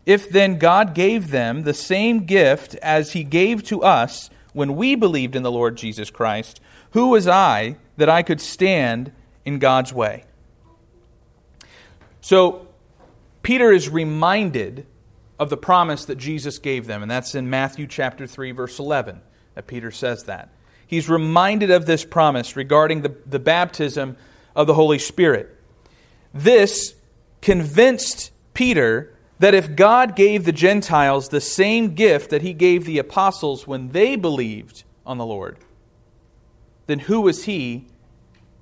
If 0.06 0.30
then 0.30 0.58
God 0.58 0.94
gave 0.94 1.32
them 1.32 1.64
the 1.64 1.74
same 1.74 2.26
gift 2.26 2.76
as 2.76 3.14
he 3.14 3.24
gave 3.24 3.64
to 3.64 3.84
us 3.84 4.30
when 4.54 4.76
we 4.76 4.96
believed 4.96 5.36
in 5.36 5.44
the 5.44 5.52
Lord 5.52 5.76
Jesus 5.76 6.10
Christ, 6.10 6.60
who 6.92 7.10
was 7.10 7.28
I 7.28 7.78
that 7.98 8.10
I 8.10 8.24
could 8.24 8.40
stand 8.40 9.12
in 9.44 9.60
God's 9.60 9.94
way? 9.94 10.24
So, 12.22 12.68
Peter 13.44 13.72
is 13.72 13.90
reminded 13.90 14.88
of 15.38 15.50
the 15.50 15.58
promise 15.58 16.06
that 16.06 16.18
Jesus 16.18 16.58
gave 16.58 16.88
them, 16.88 17.02
and 17.02 17.12
that's 17.12 17.36
in 17.36 17.50
Matthew 17.50 17.86
chapter 17.86 18.26
3, 18.26 18.52
verse 18.52 18.80
11, 18.80 19.22
that 19.54 19.68
Peter 19.68 19.92
says 19.92 20.24
that. 20.24 20.50
He's 20.88 21.10
reminded 21.10 21.72
of 21.72 21.86
this 21.86 22.06
promise 22.06 22.56
regarding 22.56 23.02
the, 23.02 23.16
the 23.26 23.40
baptism 23.40 24.18
of 24.56 24.68
the 24.68 24.74
Holy 24.74 25.00
Spirit. 25.00 25.56
This 26.34 26.96
convinced 27.42 28.32
Peter 28.54 29.14
that 29.40 29.54
if 29.54 29.76
God 29.76 30.16
gave 30.16 30.46
the 30.46 30.52
Gentiles 30.52 31.30
the 31.30 31.42
same 31.42 31.96
gift 31.96 32.30
that 32.30 32.42
he 32.42 32.54
gave 32.54 32.86
the 32.86 33.00
apostles 33.00 33.68
when 33.68 33.90
they 33.90 34.16
believed 34.16 34.84
on 35.06 35.18
the 35.18 35.26
Lord, 35.26 35.58
then 36.88 37.00
who 37.00 37.22
was 37.22 37.46
he 37.46 37.88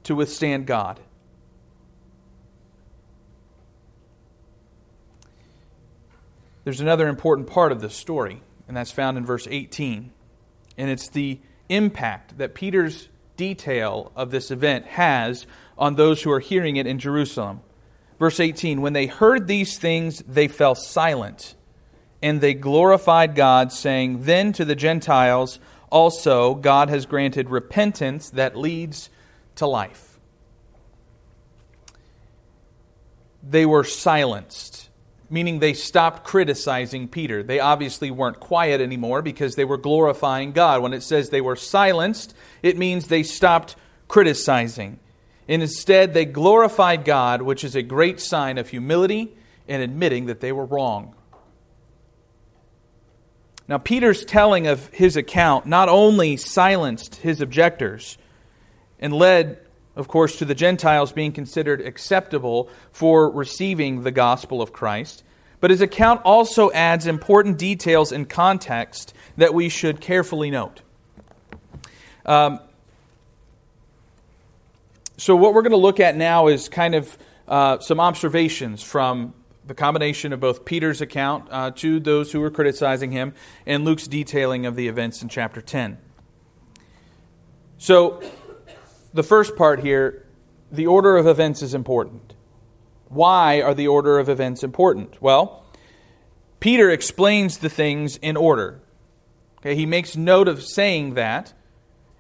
to 0.04 0.16
withstand 0.16 0.66
God? 0.66 1.00
There's 6.64 6.80
another 6.80 7.08
important 7.08 7.48
part 7.48 7.72
of 7.72 7.82
this 7.82 7.96
story, 7.96 8.42
and 8.68 8.78
that's 8.78 8.92
found 8.92 9.18
in 9.18 9.26
verse 9.26 9.48
18. 9.50 10.12
And 10.78 10.90
it's 10.90 11.10
the 11.10 11.40
impact 11.74 12.38
that 12.38 12.54
Peter's 12.54 13.10
detail 13.36 14.12
of 14.16 14.32
this 14.32 14.52
event 14.52 14.86
has 14.86 15.46
on 15.78 15.96
those 15.96 16.22
who 16.22 16.32
are 16.32 16.40
hearing 16.40 16.76
it 16.78 16.88
in 16.88 17.00
Jerusalem. 17.00 17.62
Verse 18.20 18.40
18 18.40 18.82
When 18.82 18.94
they 18.94 19.08
heard 19.08 19.48
these 19.48 19.78
things, 19.78 20.20
they 20.28 20.48
fell 20.48 20.76
silent, 20.76 21.56
and 22.22 22.40
they 22.40 22.54
glorified 22.54 23.36
God, 23.36 23.72
saying, 23.72 24.24
Then 24.24 24.54
to 24.54 24.66
the 24.66 24.76
Gentiles 24.76 25.60
also 25.90 26.56
God 26.56 26.90
has 26.90 27.06
granted 27.06 27.50
repentance 27.50 28.32
that 28.32 28.58
leads 28.58 29.10
to 29.56 29.68
life. 29.68 30.20
They 33.44 33.66
were 33.66 33.84
silenced, 33.84 34.90
meaning 35.30 35.60
they 35.60 35.74
stopped 35.74 36.24
criticizing 36.24 37.08
Peter. 37.08 37.44
They 37.44 37.60
obviously 37.60 38.12
weren't 38.12 38.40
quiet 38.40 38.82
anymore 38.82 39.22
because 39.22 39.56
they 39.56 39.66
were 39.66 39.78
glorifying 39.78 40.52
God. 40.52 40.82
When 40.82 40.94
it 40.94 41.04
says 41.04 41.30
they 41.30 41.42
were 41.42 41.56
silenced, 41.56 42.36
it 42.62 42.78
means 42.78 43.08
they 43.08 43.24
stopped 43.24 43.76
criticizing. 44.08 45.00
And 45.48 45.62
instead, 45.62 46.14
they 46.14 46.26
glorified 46.26 47.04
God, 47.04 47.42
which 47.42 47.64
is 47.64 47.76
a 47.76 47.82
great 47.82 48.20
sign 48.20 48.58
of 48.58 48.70
humility 48.70 49.36
and 49.68 49.82
admitting 49.82 50.28
that 50.28 50.40
they 50.40 50.52
were 50.52 50.66
wrong. 50.66 51.16
Now, 53.68 53.78
Peter's 53.78 54.26
telling 54.26 54.68
of 54.68 54.88
his 54.90 55.16
account 55.16 55.66
not 55.66 55.90
only 55.90 56.38
silenced 56.38 57.16
his 57.16 57.42
objectors 57.42 58.18
and 59.00 59.14
led, 59.14 59.60
of 59.96 60.08
course, 60.08 60.38
to 60.38 60.46
the 60.46 60.56
Gentiles 60.56 61.12
being 61.12 61.32
considered 61.32 61.82
acceptable 61.82 62.70
for 62.92 63.30
receiving 63.30 64.04
the 64.04 64.12
gospel 64.12 64.62
of 64.62 64.74
Christ, 64.74 65.24
but 65.60 65.72
his 65.72 65.82
account 65.82 66.22
also 66.26 66.72
adds 66.72 67.08
important 67.08 67.58
details 67.58 68.12
and 68.12 68.28
context 68.28 69.14
that 69.38 69.54
we 69.54 69.70
should 69.70 70.02
carefully 70.02 70.50
note. 70.50 70.82
Um, 72.26 72.60
so, 75.18 75.36
what 75.36 75.54
we're 75.54 75.62
going 75.62 75.72
to 75.72 75.78
look 75.78 76.00
at 76.00 76.16
now 76.16 76.48
is 76.48 76.70
kind 76.70 76.96
of 76.96 77.18
uh, 77.48 77.80
some 77.80 78.00
observations 78.00 78.82
from 78.82 79.34
the 79.66 79.74
combination 79.74 80.34
of 80.34 80.40
both 80.40 80.66
Peter's 80.66 81.02
account 81.02 81.48
uh, 81.52 81.72
to 81.72 82.00
those 82.00 82.32
who 82.32 82.40
were 82.40 82.50
criticizing 82.50 83.12
him 83.12 83.34
and 83.66 83.86
Luke's 83.86 84.08
detailing 84.08 84.66
of 84.66 84.76
the 84.76 84.88
events 84.88 85.22
in 85.22 85.30
chapter 85.30 85.62
10. 85.62 85.98
So, 87.78 88.22
the 89.14 89.24
first 89.24 89.56
part 89.56 89.80
here 89.80 90.26
the 90.72 90.88
order 90.88 91.18
of 91.18 91.28
events 91.28 91.62
is 91.62 91.76
important. 91.76 92.34
Why 93.08 93.62
are 93.62 93.76
the 93.76 93.88
order 93.88 94.18
of 94.18 94.28
events 94.28 94.64
important? 94.64 95.22
Well, 95.22 95.64
Peter 96.60 96.90
explains 96.90 97.60
the 97.60 97.70
things 97.70 98.18
in 98.18 98.36
order. 98.36 98.82
Okay, 99.60 99.76
he 99.76 99.86
makes 99.86 100.18
note 100.18 100.48
of 100.48 100.64
saying 100.64 101.14
that. 101.14 101.54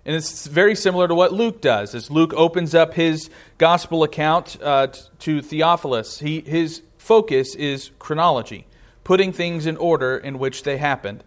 And 0.06 0.16
it's 0.16 0.46
very 0.46 0.76
similar 0.76 1.08
to 1.08 1.16
what 1.16 1.34
Luke 1.34 1.62
does. 1.62 1.96
As 1.96 2.12
Luke 2.12 2.34
opens 2.36 2.76
up 2.76 2.94
his 2.94 3.30
gospel 3.58 4.04
account 4.04 4.58
uh, 4.62 4.88
to 5.20 5.42
Theophilus, 5.42 6.20
he, 6.20 6.42
his 6.42 6.84
focus 6.98 7.56
is 7.56 7.90
chronology, 8.00 8.68
putting 9.04 9.32
things 9.32 9.66
in 9.66 9.78
order 9.78 10.18
in 10.18 10.38
which 10.38 10.64
they 10.64 10.78
happened. 10.78 11.24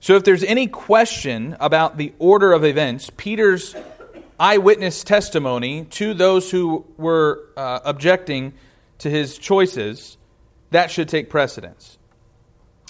So, 0.00 0.14
if 0.14 0.24
there's 0.24 0.44
any 0.44 0.68
question 0.68 1.56
about 1.58 1.96
the 1.96 2.12
order 2.18 2.52
of 2.52 2.64
events, 2.64 3.10
Peter's 3.16 3.74
eyewitness 4.38 5.02
testimony 5.02 5.84
to 5.86 6.14
those 6.14 6.50
who 6.50 6.86
were 6.96 7.44
uh, 7.56 7.80
objecting 7.84 8.52
to 8.98 9.10
his 9.10 9.38
choices, 9.38 10.16
that 10.70 10.90
should 10.90 11.08
take 11.08 11.30
precedence. 11.30 11.98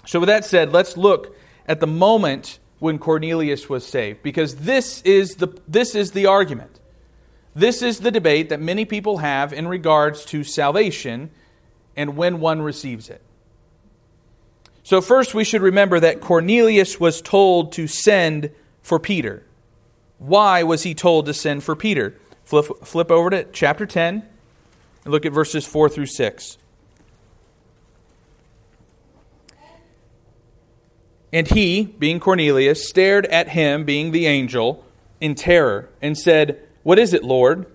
So, 0.06 0.20
with 0.20 0.28
that 0.28 0.44
said, 0.44 0.72
let's 0.72 0.96
look 0.96 1.36
at 1.66 1.80
the 1.80 1.86
moment 1.86 2.58
when 2.78 2.98
Cornelius 2.98 3.68
was 3.68 3.86
saved 3.86 4.22
because 4.22 4.56
this 4.56 5.02
is 5.02 5.36
the 5.36 5.48
this 5.66 5.94
is 5.94 6.12
the 6.12 6.26
argument. 6.26 6.78
This 7.54 7.82
is 7.82 8.00
the 8.00 8.10
debate 8.10 8.50
that 8.50 8.60
many 8.60 8.84
people 8.84 9.18
have 9.18 9.52
in 9.52 9.66
regards 9.66 10.24
to 10.26 10.44
salvation 10.44 11.30
and 11.96 12.16
when 12.16 12.38
one 12.38 12.62
receives 12.62 13.10
it. 13.10 13.20
So 14.88 15.02
first 15.02 15.34
we 15.34 15.44
should 15.44 15.60
remember 15.60 16.00
that 16.00 16.22
Cornelius 16.22 16.98
was 16.98 17.20
told 17.20 17.72
to 17.72 17.86
send 17.86 18.48
for 18.80 18.98
Peter. 18.98 19.44
Why 20.16 20.62
was 20.62 20.82
he 20.82 20.94
told 20.94 21.26
to 21.26 21.34
send 21.34 21.62
for 21.62 21.76
Peter? 21.76 22.14
Flip, 22.44 22.64
flip 22.86 23.10
over 23.10 23.28
to 23.28 23.44
chapter 23.52 23.84
10 23.84 24.26
and 25.04 25.12
look 25.12 25.26
at 25.26 25.32
verses 25.34 25.66
4 25.66 25.90
through 25.90 26.06
6. 26.06 26.56
And 31.34 31.46
he, 31.48 31.84
being 31.84 32.18
Cornelius, 32.18 32.88
stared 32.88 33.26
at 33.26 33.50
him, 33.50 33.84
being 33.84 34.10
the 34.12 34.24
angel, 34.24 34.82
in 35.20 35.34
terror, 35.34 35.90
and 36.00 36.16
said, 36.16 36.66
What 36.82 36.98
is 36.98 37.12
it, 37.12 37.22
Lord? 37.22 37.66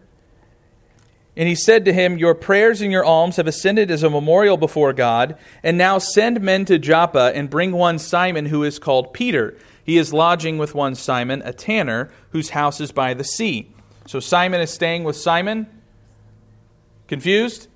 And 1.36 1.50
he 1.50 1.56
said 1.56 1.86
to 1.86 1.94
him, 1.94 2.18
Your 2.18 2.36
prayers 2.36 2.82
and 2.82 2.92
your 2.92 3.04
alms 3.04 3.38
have 3.38 3.48
ascended 3.48 3.90
as 3.90 4.04
a 4.04 4.10
memorial 4.10 4.58
before 4.58 4.94
God, 4.94 5.38
and 5.64 5.78
now 5.78 5.98
send 5.98 6.42
men 6.42 6.66
to 6.66 6.78
Joppa 6.78 7.32
and 7.34 7.50
bring 7.50 7.72
one 7.72 7.98
Simon 7.98 8.46
who 8.46 8.64
is 8.64 8.78
called 8.78 9.14
Peter. 9.14 9.58
He 9.84 9.98
is 9.98 10.14
lodging 10.14 10.58
with 10.58 10.76
one 10.76 10.96
Simon, 10.96 11.42
a 11.44 11.52
tanner, 11.52 12.12
whose 12.30 12.52
house 12.52 12.80
is 12.80 12.92
by 12.92 13.14
the 13.14 13.24
sea. 13.24 13.72
So 14.06 14.20
Simon 14.20 14.62
is 14.62 14.70
staying 14.70 15.04
with 15.04 15.16
Simon. 15.16 15.68
Confused? 17.08 17.68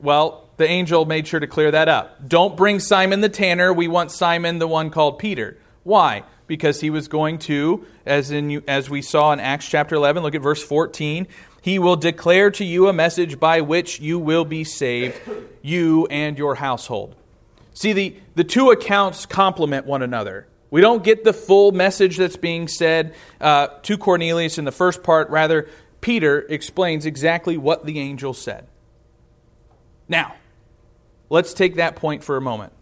Well, 0.00 0.50
the 0.56 0.66
angel 0.66 1.04
made 1.04 1.26
sure 1.26 1.40
to 1.40 1.46
clear 1.46 1.70
that 1.70 1.88
up. 1.88 2.28
Don't 2.28 2.56
bring 2.56 2.80
Simon 2.80 3.20
the 3.20 3.28
tanner. 3.28 3.72
We 3.72 3.88
want 3.88 4.10
Simon, 4.10 4.58
the 4.58 4.66
one 4.66 4.90
called 4.90 5.18
Peter. 5.18 5.58
Why? 5.84 6.24
Because 6.46 6.80
he 6.80 6.90
was 6.90 7.08
going 7.08 7.38
to, 7.40 7.86
as, 8.04 8.30
in, 8.30 8.62
as 8.68 8.90
we 8.90 9.00
saw 9.02 9.32
in 9.32 9.40
Acts 9.40 9.68
chapter 9.68 9.94
11, 9.94 10.22
look 10.22 10.34
at 10.34 10.42
verse 10.42 10.62
14. 10.62 11.26
He 11.62 11.78
will 11.78 11.96
declare 11.96 12.50
to 12.50 12.64
you 12.64 12.88
a 12.88 12.92
message 12.92 13.38
by 13.38 13.60
which 13.60 14.00
you 14.00 14.18
will 14.18 14.44
be 14.44 14.64
saved, 14.64 15.18
you 15.62 16.06
and 16.10 16.36
your 16.36 16.56
household. 16.56 17.14
See, 17.72 17.92
the, 17.92 18.16
the 18.34 18.44
two 18.44 18.70
accounts 18.70 19.26
complement 19.26 19.86
one 19.86 20.02
another. 20.02 20.48
We 20.70 20.80
don't 20.80 21.04
get 21.04 21.22
the 21.22 21.32
full 21.32 21.70
message 21.70 22.16
that's 22.16 22.36
being 22.36 22.66
said 22.66 23.14
uh, 23.40 23.68
to 23.82 23.96
Cornelius 23.96 24.58
in 24.58 24.64
the 24.64 24.72
first 24.72 25.04
part. 25.04 25.30
Rather, 25.30 25.68
Peter 26.00 26.40
explains 26.40 27.06
exactly 27.06 27.56
what 27.56 27.86
the 27.86 28.00
angel 28.00 28.34
said. 28.34 28.66
Now, 30.08 30.34
let's 31.30 31.54
take 31.54 31.76
that 31.76 31.94
point 31.94 32.24
for 32.24 32.36
a 32.36 32.40
moment. 32.40 32.72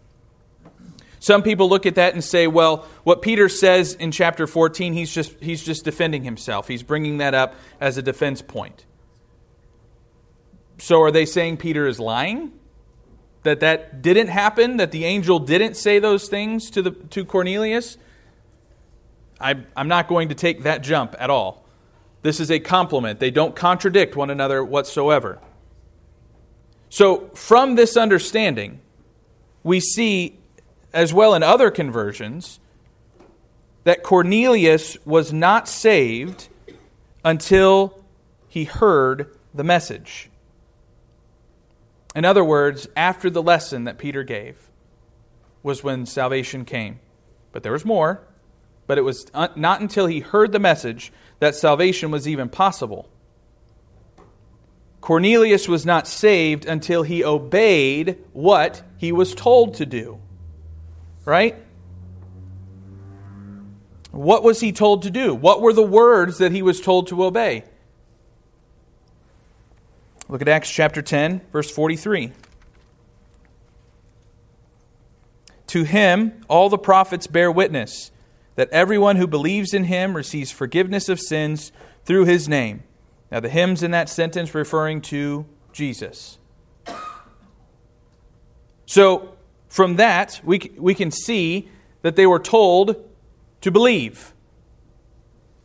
Some 1.21 1.43
people 1.43 1.69
look 1.69 1.85
at 1.85 1.95
that 1.95 2.15
and 2.15 2.23
say, 2.23 2.47
well, 2.47 2.87
what 3.03 3.21
Peter 3.21 3.47
says 3.47 3.93
in 3.93 4.11
chapter 4.11 4.47
14, 4.47 4.93
he's 4.93 5.13
just, 5.13 5.39
he's 5.39 5.63
just 5.63 5.85
defending 5.85 6.23
himself. 6.23 6.67
He's 6.67 6.81
bringing 6.81 7.19
that 7.19 7.35
up 7.35 7.53
as 7.79 7.95
a 7.95 8.01
defense 8.01 8.41
point. 8.41 8.85
So 10.79 11.03
are 11.03 11.11
they 11.11 11.27
saying 11.27 11.57
Peter 11.57 11.85
is 11.85 11.99
lying? 11.99 12.53
That 13.43 13.59
that 13.59 14.01
didn't 14.01 14.29
happen? 14.29 14.77
That 14.77 14.91
the 14.91 15.05
angel 15.05 15.37
didn't 15.37 15.75
say 15.75 15.99
those 15.99 16.27
things 16.27 16.71
to, 16.71 16.81
the, 16.81 16.89
to 16.89 17.23
Cornelius? 17.23 17.99
I, 19.39 19.63
I'm 19.75 19.87
not 19.87 20.07
going 20.07 20.29
to 20.29 20.35
take 20.35 20.63
that 20.63 20.81
jump 20.81 21.15
at 21.19 21.29
all. 21.29 21.63
This 22.23 22.39
is 22.39 22.49
a 22.49 22.59
complement. 22.59 23.19
They 23.19 23.29
don't 23.29 23.55
contradict 23.55 24.15
one 24.15 24.31
another 24.31 24.65
whatsoever. 24.65 25.39
So, 26.89 27.29
from 27.35 27.75
this 27.75 27.95
understanding, 27.95 28.81
we 29.63 29.79
see 29.79 30.40
as 30.93 31.13
well 31.13 31.33
in 31.35 31.43
other 31.43 31.71
conversions, 31.71 32.59
that 33.83 34.03
Cornelius 34.03 34.97
was 35.05 35.33
not 35.33 35.67
saved 35.67 36.47
until 37.23 38.03
he 38.47 38.65
heard 38.65 39.35
the 39.53 39.63
message. 39.63 40.29
In 42.15 42.25
other 42.25 42.43
words, 42.43 42.87
after 42.95 43.29
the 43.29 43.41
lesson 43.41 43.85
that 43.85 43.97
Peter 43.97 44.23
gave 44.23 44.57
was 45.63 45.83
when 45.83 46.05
salvation 46.05 46.65
came. 46.65 46.99
But 47.51 47.63
there 47.63 47.71
was 47.71 47.85
more. 47.85 48.27
But 48.87 48.97
it 48.97 49.01
was 49.01 49.25
not 49.33 49.81
until 49.81 50.07
he 50.07 50.19
heard 50.19 50.51
the 50.51 50.59
message 50.59 51.13
that 51.39 51.55
salvation 51.55 52.11
was 52.11 52.27
even 52.27 52.49
possible. 52.49 53.09
Cornelius 54.99 55.67
was 55.67 55.85
not 55.85 56.07
saved 56.07 56.65
until 56.65 57.03
he 57.03 57.23
obeyed 57.23 58.17
what 58.33 58.83
he 58.97 59.11
was 59.11 59.33
told 59.33 59.75
to 59.75 59.85
do 59.85 60.19
right? 61.25 61.55
What 64.11 64.43
was 64.43 64.59
he 64.59 64.71
told 64.71 65.03
to 65.03 65.09
do? 65.09 65.33
What 65.33 65.61
were 65.61 65.73
the 65.73 65.81
words 65.81 66.37
that 66.39 66.51
he 66.51 66.61
was 66.61 66.81
told 66.81 67.07
to 67.07 67.23
obey? 67.23 67.63
Look 70.27 70.41
at 70.41 70.47
Acts 70.47 70.69
chapter 70.69 71.01
10, 71.01 71.41
verse 71.51 71.69
43. 71.71 72.31
To 75.67 75.83
him, 75.83 76.43
all 76.49 76.69
the 76.69 76.77
prophets 76.77 77.27
bear 77.27 77.51
witness 77.51 78.11
that 78.55 78.69
everyone 78.71 79.15
who 79.15 79.27
believes 79.27 79.73
in 79.73 79.85
him 79.85 80.15
receives 80.15 80.51
forgiveness 80.51 81.07
of 81.07 81.19
sins 81.19 81.71
through 82.03 82.25
his 82.25 82.49
name. 82.49 82.83
Now, 83.31 83.39
the 83.39 83.49
hymns 83.49 83.81
in 83.81 83.91
that 83.91 84.09
sentence 84.09 84.53
referring 84.53 85.01
to 85.03 85.45
Jesus. 85.71 86.37
So, 88.85 89.35
from 89.71 89.95
that, 89.95 90.41
we, 90.43 90.69
we 90.77 90.93
can 90.93 91.11
see 91.11 91.69
that 92.01 92.17
they 92.17 92.27
were 92.27 92.39
told 92.39 93.09
to 93.61 93.71
believe. 93.71 94.33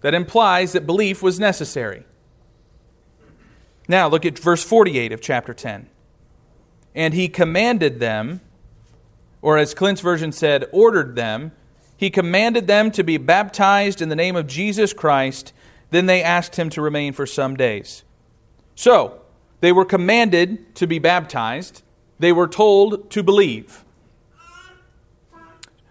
That 0.03 0.15
implies 0.15 0.71
that 0.73 0.87
belief 0.87 1.25
was 1.25 1.41
necessary. 1.41 2.05
Now, 3.89 4.07
look 4.07 4.25
at 4.25 4.39
verse 4.39 4.63
48 4.63 5.11
of 5.11 5.21
chapter 5.21 5.53
10. 5.53 5.89
And 6.95 7.15
he 7.15 7.27
commanded 7.27 7.99
them, 7.99 8.43
or 9.43 9.59
as 9.59 9.75
Clint's 9.75 10.03
version 10.03 10.31
said, 10.31 10.69
ordered 10.71 11.17
them, 11.17 11.51
he 11.97 12.09
commanded 12.09 12.69
them 12.69 12.93
to 12.93 13.03
be 13.03 13.17
baptized 13.17 14.01
in 14.01 14.09
the 14.09 14.15
name 14.15 14.37
of 14.37 14.47
Jesus 14.47 14.93
Christ. 14.93 15.53
Then 15.91 16.07
they 16.07 16.23
asked 16.23 16.55
him 16.55 16.71
to 16.71 16.81
remain 16.81 17.13
for 17.13 17.27
some 17.27 17.57
days. 17.57 18.05
So, 18.77 19.21
they 19.61 19.73
were 19.73 19.85
commanded 19.85 20.77
to 20.77 20.87
be 20.87 21.01
baptized, 21.01 21.83
they 22.21 22.31
were 22.31 22.47
told 22.47 23.11
to 23.11 23.25
believe. 23.25 23.83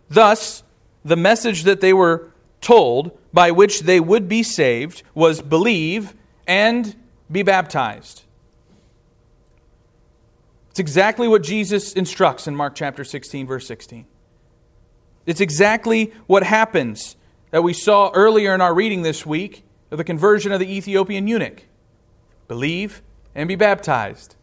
Thus, 0.10 0.64
the 1.04 1.16
message 1.16 1.64
that 1.64 1.82
they 1.82 1.94
were 1.94 2.32
told 2.62 3.18
by 3.34 3.52
which 3.52 3.82
they 3.82 4.00
would 4.00 4.28
be 4.28 4.44
saved 4.44 5.04
was 5.14 5.42
believe 5.42 6.14
and 6.48 6.96
be 7.32 7.44
baptized. 7.44 8.24
It's 10.72 10.80
exactly 10.80 11.28
what 11.28 11.44
Jesus 11.44 11.94
instructs 11.94 12.48
in 12.48 12.56
Mark 12.56 12.76
chapter 12.76 13.04
16, 13.04 13.48
verse 13.48 13.66
16. 13.68 14.06
It's 15.26 15.42
exactly 15.42 16.14
what 16.28 16.44
happens 16.44 17.16
that 17.52 17.64
we 17.64 17.74
saw 17.74 18.12
earlier 18.14 18.54
in 18.54 18.62
our 18.62 18.74
reading 18.74 19.02
this 19.02 19.26
week 19.26 19.64
of 19.90 19.98
the 19.98 20.04
conversion 20.04 20.52
of 20.52 20.60
the 20.60 20.72
Ethiopian 20.72 21.28
eunuch. 21.28 21.64
Believe 22.48 23.02
and 23.34 23.48
be 23.48 23.56
baptized. 23.56 24.36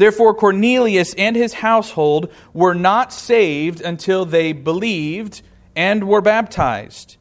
Therefore, 0.00 0.32
Cornelius 0.32 1.12
and 1.12 1.36
his 1.36 1.52
household 1.52 2.32
were 2.54 2.72
not 2.72 3.12
saved 3.12 3.82
until 3.82 4.24
they 4.24 4.54
believed 4.54 5.42
and 5.76 6.08
were 6.08 6.22
baptized. 6.22 7.18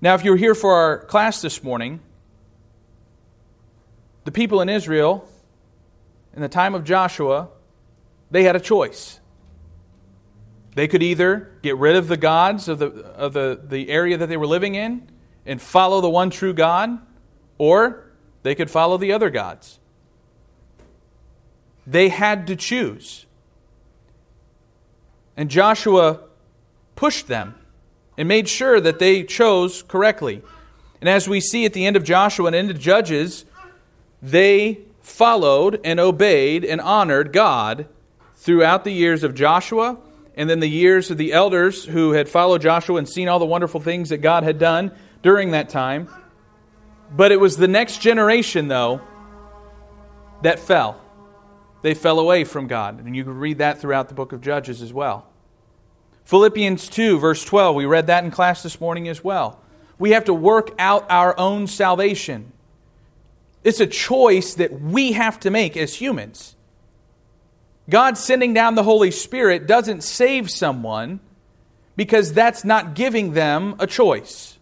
Now, 0.00 0.16
if 0.16 0.24
you're 0.24 0.34
here 0.34 0.56
for 0.56 0.74
our 0.74 1.04
class 1.04 1.40
this 1.40 1.62
morning, 1.62 2.00
the 4.24 4.32
people 4.32 4.60
in 4.60 4.68
Israel, 4.68 5.28
in 6.34 6.42
the 6.42 6.48
time 6.48 6.74
of 6.74 6.82
Joshua, 6.82 7.50
they 8.32 8.42
had 8.42 8.56
a 8.56 8.60
choice. 8.60 9.20
They 10.74 10.88
could 10.88 11.04
either 11.04 11.52
get 11.62 11.76
rid 11.76 11.94
of 11.94 12.08
the 12.08 12.16
gods 12.16 12.66
of 12.66 12.80
the, 12.80 12.88
of 12.88 13.32
the, 13.32 13.60
the 13.62 13.90
area 13.90 14.16
that 14.16 14.28
they 14.28 14.36
were 14.36 14.48
living 14.48 14.74
in 14.74 15.08
and 15.46 15.62
follow 15.62 16.00
the 16.00 16.10
one 16.10 16.30
true 16.30 16.52
God, 16.52 16.98
or 17.58 18.10
they 18.42 18.56
could 18.56 18.72
follow 18.72 18.96
the 18.96 19.12
other 19.12 19.30
gods. 19.30 19.78
They 21.86 22.08
had 22.08 22.46
to 22.48 22.56
choose. 22.56 23.26
And 25.36 25.50
Joshua 25.50 26.20
pushed 26.96 27.28
them 27.28 27.54
and 28.16 28.26
made 28.26 28.48
sure 28.48 28.80
that 28.80 28.98
they 28.98 29.22
chose 29.22 29.82
correctly. 29.82 30.42
And 31.00 31.08
as 31.08 31.28
we 31.28 31.40
see 31.40 31.64
at 31.64 31.74
the 31.74 31.86
end 31.86 31.96
of 31.96 32.04
Joshua 32.04 32.46
and 32.46 32.56
into 32.56 32.74
Judges, 32.74 33.44
they 34.22 34.80
followed 35.02 35.80
and 35.84 36.00
obeyed 36.00 36.64
and 36.64 36.80
honored 36.80 37.32
God 37.32 37.86
throughout 38.34 38.84
the 38.84 38.92
years 38.92 39.22
of 39.22 39.34
Joshua 39.34 39.98
and 40.34 40.50
then 40.50 40.60
the 40.60 40.68
years 40.68 41.10
of 41.10 41.18
the 41.18 41.32
elders 41.32 41.84
who 41.84 42.12
had 42.12 42.28
followed 42.28 42.62
Joshua 42.62 42.96
and 42.96 43.08
seen 43.08 43.28
all 43.28 43.38
the 43.38 43.46
wonderful 43.46 43.80
things 43.80 44.08
that 44.08 44.18
God 44.18 44.42
had 44.42 44.58
done 44.58 44.90
during 45.22 45.52
that 45.52 45.68
time. 45.68 46.08
But 47.10 47.32
it 47.32 47.40
was 47.40 47.56
the 47.56 47.68
next 47.68 47.98
generation, 48.00 48.68
though, 48.68 49.00
that 50.42 50.58
fell 50.58 51.00
they 51.86 51.94
fell 51.94 52.18
away 52.18 52.42
from 52.42 52.66
God. 52.66 52.98
And 52.98 53.14
you 53.14 53.22
can 53.22 53.38
read 53.38 53.58
that 53.58 53.80
throughout 53.80 54.08
the 54.08 54.14
book 54.14 54.32
of 54.32 54.40
Judges 54.40 54.82
as 54.82 54.92
well. 54.92 55.24
Philippians 56.24 56.88
2, 56.88 57.20
verse 57.20 57.44
12, 57.44 57.76
we 57.76 57.84
read 57.84 58.08
that 58.08 58.24
in 58.24 58.32
class 58.32 58.64
this 58.64 58.80
morning 58.80 59.06
as 59.06 59.22
well. 59.22 59.60
We 59.96 60.10
have 60.10 60.24
to 60.24 60.34
work 60.34 60.72
out 60.80 61.08
our 61.08 61.38
own 61.38 61.68
salvation. 61.68 62.50
It's 63.62 63.78
a 63.78 63.86
choice 63.86 64.54
that 64.54 64.80
we 64.80 65.12
have 65.12 65.38
to 65.40 65.50
make 65.50 65.76
as 65.76 65.94
humans. 65.94 66.56
God 67.88 68.18
sending 68.18 68.52
down 68.52 68.74
the 68.74 68.82
Holy 68.82 69.12
Spirit 69.12 69.68
doesn't 69.68 70.02
save 70.02 70.50
someone 70.50 71.20
because 71.94 72.32
that's 72.32 72.64
not 72.64 72.94
giving 72.96 73.32
them 73.32 73.76
a 73.78 73.86
choice. 73.86 74.58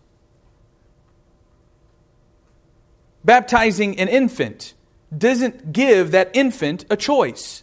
Baptizing 3.25 3.99
an 3.99 4.09
infant 4.09 4.75
doesn't 5.19 5.73
give 5.73 6.11
that 6.13 6.31
infant 6.35 6.85
a 6.91 6.97
choice. 6.97 7.63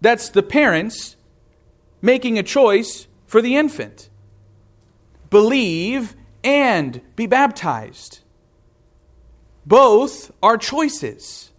That's 0.00 0.28
the 0.28 0.42
parents 0.42 1.16
making 2.02 2.38
a 2.38 2.42
choice 2.42 3.06
for 3.26 3.40
the 3.40 3.56
infant. 3.56 4.10
Believe 5.30 6.14
and 6.44 7.00
be 7.16 7.26
baptized. 7.26 8.20
Both 9.66 10.30
are 10.42 10.58
choices. 10.58 11.50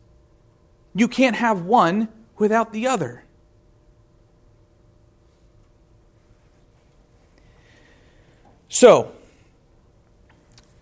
You 0.94 1.08
can't 1.08 1.36
have 1.36 1.64
one 1.64 2.10
without 2.38 2.72
the 2.72 2.88
other. 2.88 3.24
So, 8.70 9.12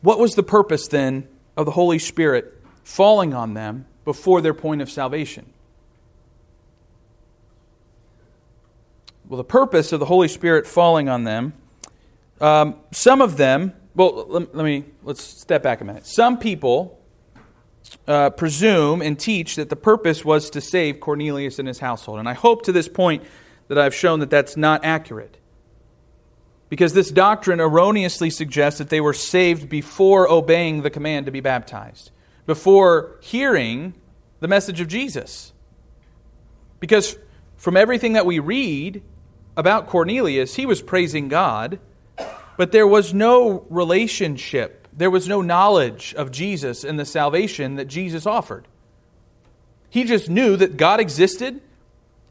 what 0.02 0.20
was 0.20 0.36
the 0.36 0.44
purpose 0.44 0.88
then 0.88 1.28
of 1.56 1.66
the 1.66 1.72
Holy 1.72 2.00
Spirit 2.00 2.60
falling 2.84 3.34
on 3.34 3.54
them 3.54 3.86
before 4.06 4.42
their 4.42 4.54
point 4.54 4.82
of 4.82 4.90
salvation? 4.90 5.52
Well, 9.28 9.38
the 9.38 9.44
purpose 9.44 9.92
of 9.92 10.00
the 10.00 10.06
Holy 10.06 10.28
Spirit 10.28 10.68
falling 10.68 11.10
on 11.10 11.24
them, 11.24 11.54
um, 12.42 12.76
some 12.92 13.22
of 13.22 13.38
them, 13.38 13.74
well, 13.96 14.26
let, 14.28 14.56
let, 14.56 14.64
me, 14.64 14.86
let's 15.04 15.24
step 15.24 15.64
back 15.64 15.82
a 15.82 15.86
minute. 15.86 16.06
Some 16.06 16.38
people 16.38 17.00
uh, 18.08 18.32
presume 18.32 19.02
and 19.02 19.20
teach 19.20 19.56
that 19.56 19.70
the 19.70 19.76
purpose 19.76 20.26
was 20.26 20.50
to 20.52 20.62
save 20.62 21.00
Cornelius 21.00 21.60
and 21.60 21.68
his 21.68 21.80
household. 21.80 22.20
And 22.20 22.28
I 22.28 22.34
hope 22.34 22.64
to 22.64 22.72
this 22.72 22.88
point 22.88 23.24
that 23.68 23.78
I've 23.78 23.96
shown 23.96 24.20
that 24.20 24.30
that's 24.30 24.58
not 24.58 24.84
accurate. 24.84 25.38
Because 26.70 26.94
this 26.94 27.12
doctrine 27.12 27.60
erroneously 27.60 28.30
suggests 28.30 28.80
that 28.80 28.90
they 28.90 29.00
were 29.00 29.14
saved 29.14 29.70
before 29.70 30.30
obeying 30.30 30.82
the 30.82 30.90
command 30.90 31.28
to 31.28 31.32
be 31.32 31.40
baptized, 31.40 32.12
before 32.46 33.18
hearing 33.22 33.94
the 34.40 34.48
message 34.48 34.82
of 34.82 34.88
Jesus. 34.88 35.54
Because 36.80 37.18
from 37.56 37.78
everything 37.78 38.14
that 38.14 38.26
we 38.26 38.40
read 38.40 39.02
about 39.56 39.88
Cornelius, 39.88 40.56
he 40.56 40.66
was 40.66 40.82
praising 40.82 41.28
God, 41.28 41.80
but 42.58 42.72
there 42.72 42.88
was 42.88 43.14
no 43.14 43.66
relationship, 43.70 44.88
there 44.92 45.12
was 45.12 45.28
no 45.28 45.42
knowledge 45.42 46.14
of 46.16 46.32
Jesus 46.32 46.84
and 46.84 47.00
the 47.00 47.06
salvation 47.06 47.76
that 47.76 47.86
Jesus 47.86 48.26
offered. 48.26 48.68
He 49.90 50.04
just 50.04 50.30
knew 50.30 50.58
that 50.58 50.76
God 50.76 51.00
existed, 51.00 51.62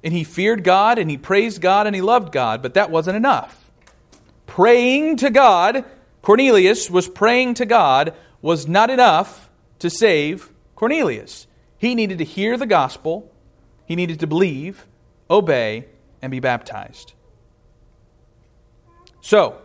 and 0.05 0.13
he 0.13 0.25
feared 0.25 0.65
God, 0.65 0.99
and 0.99 1.11
he 1.11 1.17
praised 1.17 1.61
God, 1.61 1.87
and 1.87 1.95
he 1.95 2.03
loved 2.03 2.33
God, 2.33 2.61
but 2.61 2.75
that 2.75 2.91
wasn't 2.91 3.17
enough 3.17 3.63
praying 4.53 5.17
to 5.17 5.31
God, 5.31 5.83
Cornelius 6.21 6.91
was 6.91 7.09
praying 7.09 7.55
to 7.55 7.65
God, 7.65 8.13
was 8.43 8.69
not 8.69 8.91
enough 8.91 9.49
to 9.83 9.91
save 9.91 10.49
Cornelius. 10.77 11.49
He 11.77 11.97
needed 11.97 12.19
to 12.19 12.25
hear 12.25 12.57
the 12.57 12.67
gospel, 12.67 13.29
he 13.85 13.97
needed 13.97 14.21
to 14.21 14.29
believe, 14.29 14.87
obey, 15.29 15.87
and 16.23 16.31
be 16.31 16.39
baptized. 16.39 17.15
So, 19.21 19.59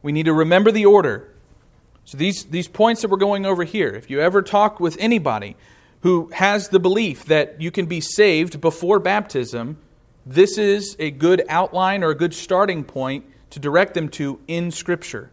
we 0.00 0.10
need 0.10 0.24
to 0.24 0.32
remember 0.32 0.70
the 0.70 0.86
order. 0.86 1.28
So, 2.06 2.16
these, 2.16 2.44
these 2.44 2.66
points 2.66 3.02
that 3.02 3.08
we're 3.08 3.18
going 3.18 3.44
over 3.44 3.62
here, 3.62 3.88
if 3.88 4.08
you 4.08 4.22
ever 4.22 4.40
talk 4.40 4.80
with 4.80 4.96
anybody 4.98 5.54
who 6.00 6.30
has 6.32 6.70
the 6.70 6.80
belief 6.80 7.26
that 7.26 7.60
you 7.60 7.70
can 7.70 7.84
be 7.84 8.00
saved 8.00 8.58
before 8.58 8.98
baptism, 9.00 9.76
this 10.24 10.56
is 10.56 10.96
a 10.98 11.10
good 11.10 11.44
outline 11.50 12.02
or 12.02 12.08
a 12.08 12.16
good 12.16 12.32
starting 12.32 12.84
point 12.84 13.26
to 13.50 13.60
direct 13.60 13.92
them 13.92 14.08
to 14.08 14.40
in 14.48 14.70
Scripture. 14.70 15.30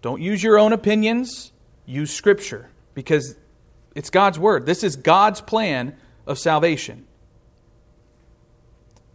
Don't 0.00 0.22
use 0.22 0.42
your 0.42 0.58
own 0.58 0.72
opinions, 0.72 1.52
use 1.84 2.10
Scripture 2.10 2.70
because 2.94 3.36
it's 3.94 4.10
God's 4.10 4.38
Word. 4.38 4.66
This 4.66 4.82
is 4.82 4.96
God's 4.96 5.40
plan 5.40 5.96
of 6.26 6.38
salvation. 6.38 7.06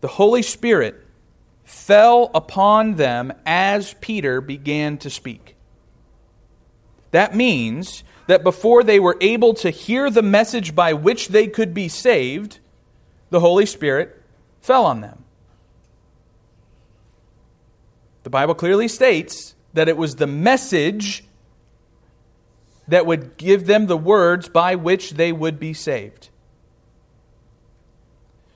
The 0.02 0.08
Holy 0.08 0.42
Spirit 0.42 1.06
fell 1.64 2.32
upon 2.34 2.96
them 2.96 3.34
as 3.46 3.94
Peter 3.96 4.42
began 4.42 4.98
to 5.00 5.10
speak. 5.10 5.56
That 7.12 7.36
means 7.36 8.04
that 8.28 8.44
before 8.44 8.84
they 8.84 9.00
were 9.00 9.18
able 9.22 9.54
to 9.56 9.70
hear 9.70 10.10
the 10.10 10.22
message 10.22 10.76
by 10.76 10.94
which 10.94 11.30
they 11.30 11.48
could 11.48 11.74
be 11.74 11.88
saved, 11.88 12.60
the 13.30 13.40
Holy 13.40 13.66
Spirit 13.66 14.22
fell 14.62 14.86
on 14.86 15.02
them. 15.02 15.24
The 18.24 18.30
Bible 18.30 18.54
clearly 18.54 18.88
states 18.88 19.56
that 19.74 19.90
it 19.90 19.98
was 19.98 20.16
the 20.16 20.28
message 20.28 21.24
that 22.90 23.06
would 23.06 23.38
give 23.38 23.66
them 23.66 23.88
the 23.88 23.98
words 23.98 24.50
by 24.50 24.76
which 24.76 25.12
they 25.12 25.32
would 25.32 25.60
be 25.60 25.74
saved. 25.74 26.30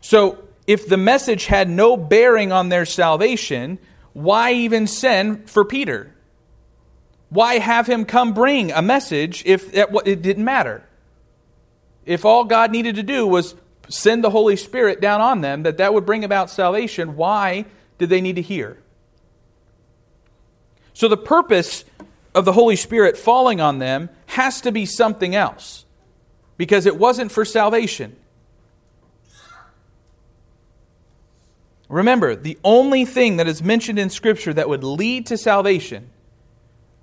So, 0.01 0.43
if 0.67 0.87
the 0.87 0.97
message 0.97 1.45
had 1.45 1.69
no 1.69 1.97
bearing 1.97 2.51
on 2.51 2.69
their 2.69 2.85
salvation, 2.85 3.79
why 4.13 4.53
even 4.53 4.87
send 4.87 5.49
for 5.49 5.65
Peter? 5.65 6.13
Why 7.29 7.55
have 7.55 7.87
him 7.87 8.05
come 8.05 8.33
bring 8.33 8.71
a 8.71 8.81
message 8.81 9.43
if 9.45 9.73
it 9.73 10.21
didn't 10.21 10.45
matter? 10.45 10.83
If 12.05 12.25
all 12.25 12.43
God 12.43 12.71
needed 12.71 12.95
to 12.95 13.03
do 13.03 13.25
was 13.25 13.55
send 13.89 14.23
the 14.23 14.29
Holy 14.29 14.55
Spirit 14.55 15.01
down 15.01 15.19
on 15.19 15.41
them, 15.41 15.63
that 15.63 15.77
that 15.77 15.93
would 15.93 16.05
bring 16.05 16.23
about 16.23 16.49
salvation, 16.49 17.15
why 17.15 17.65
did 17.97 18.09
they 18.09 18.21
need 18.21 18.35
to 18.35 18.41
hear? 18.41 18.77
So 20.93 21.07
the 21.07 21.17
purpose 21.17 21.85
of 22.35 22.45
the 22.45 22.53
Holy 22.53 22.75
Spirit 22.75 23.17
falling 23.17 23.61
on 23.61 23.79
them 23.79 24.09
has 24.27 24.61
to 24.61 24.71
be 24.71 24.85
something 24.85 25.35
else 25.35 25.85
because 26.57 26.85
it 26.85 26.97
wasn't 26.97 27.31
for 27.31 27.45
salvation. 27.45 28.15
Remember, 31.89 32.35
the 32.35 32.57
only 32.63 33.05
thing 33.05 33.37
that 33.37 33.47
is 33.47 33.61
mentioned 33.61 33.99
in 33.99 34.09
Scripture 34.09 34.53
that 34.53 34.67
would 34.67 34.83
lead 34.83 35.27
to 35.27 35.37
salvation 35.37 36.09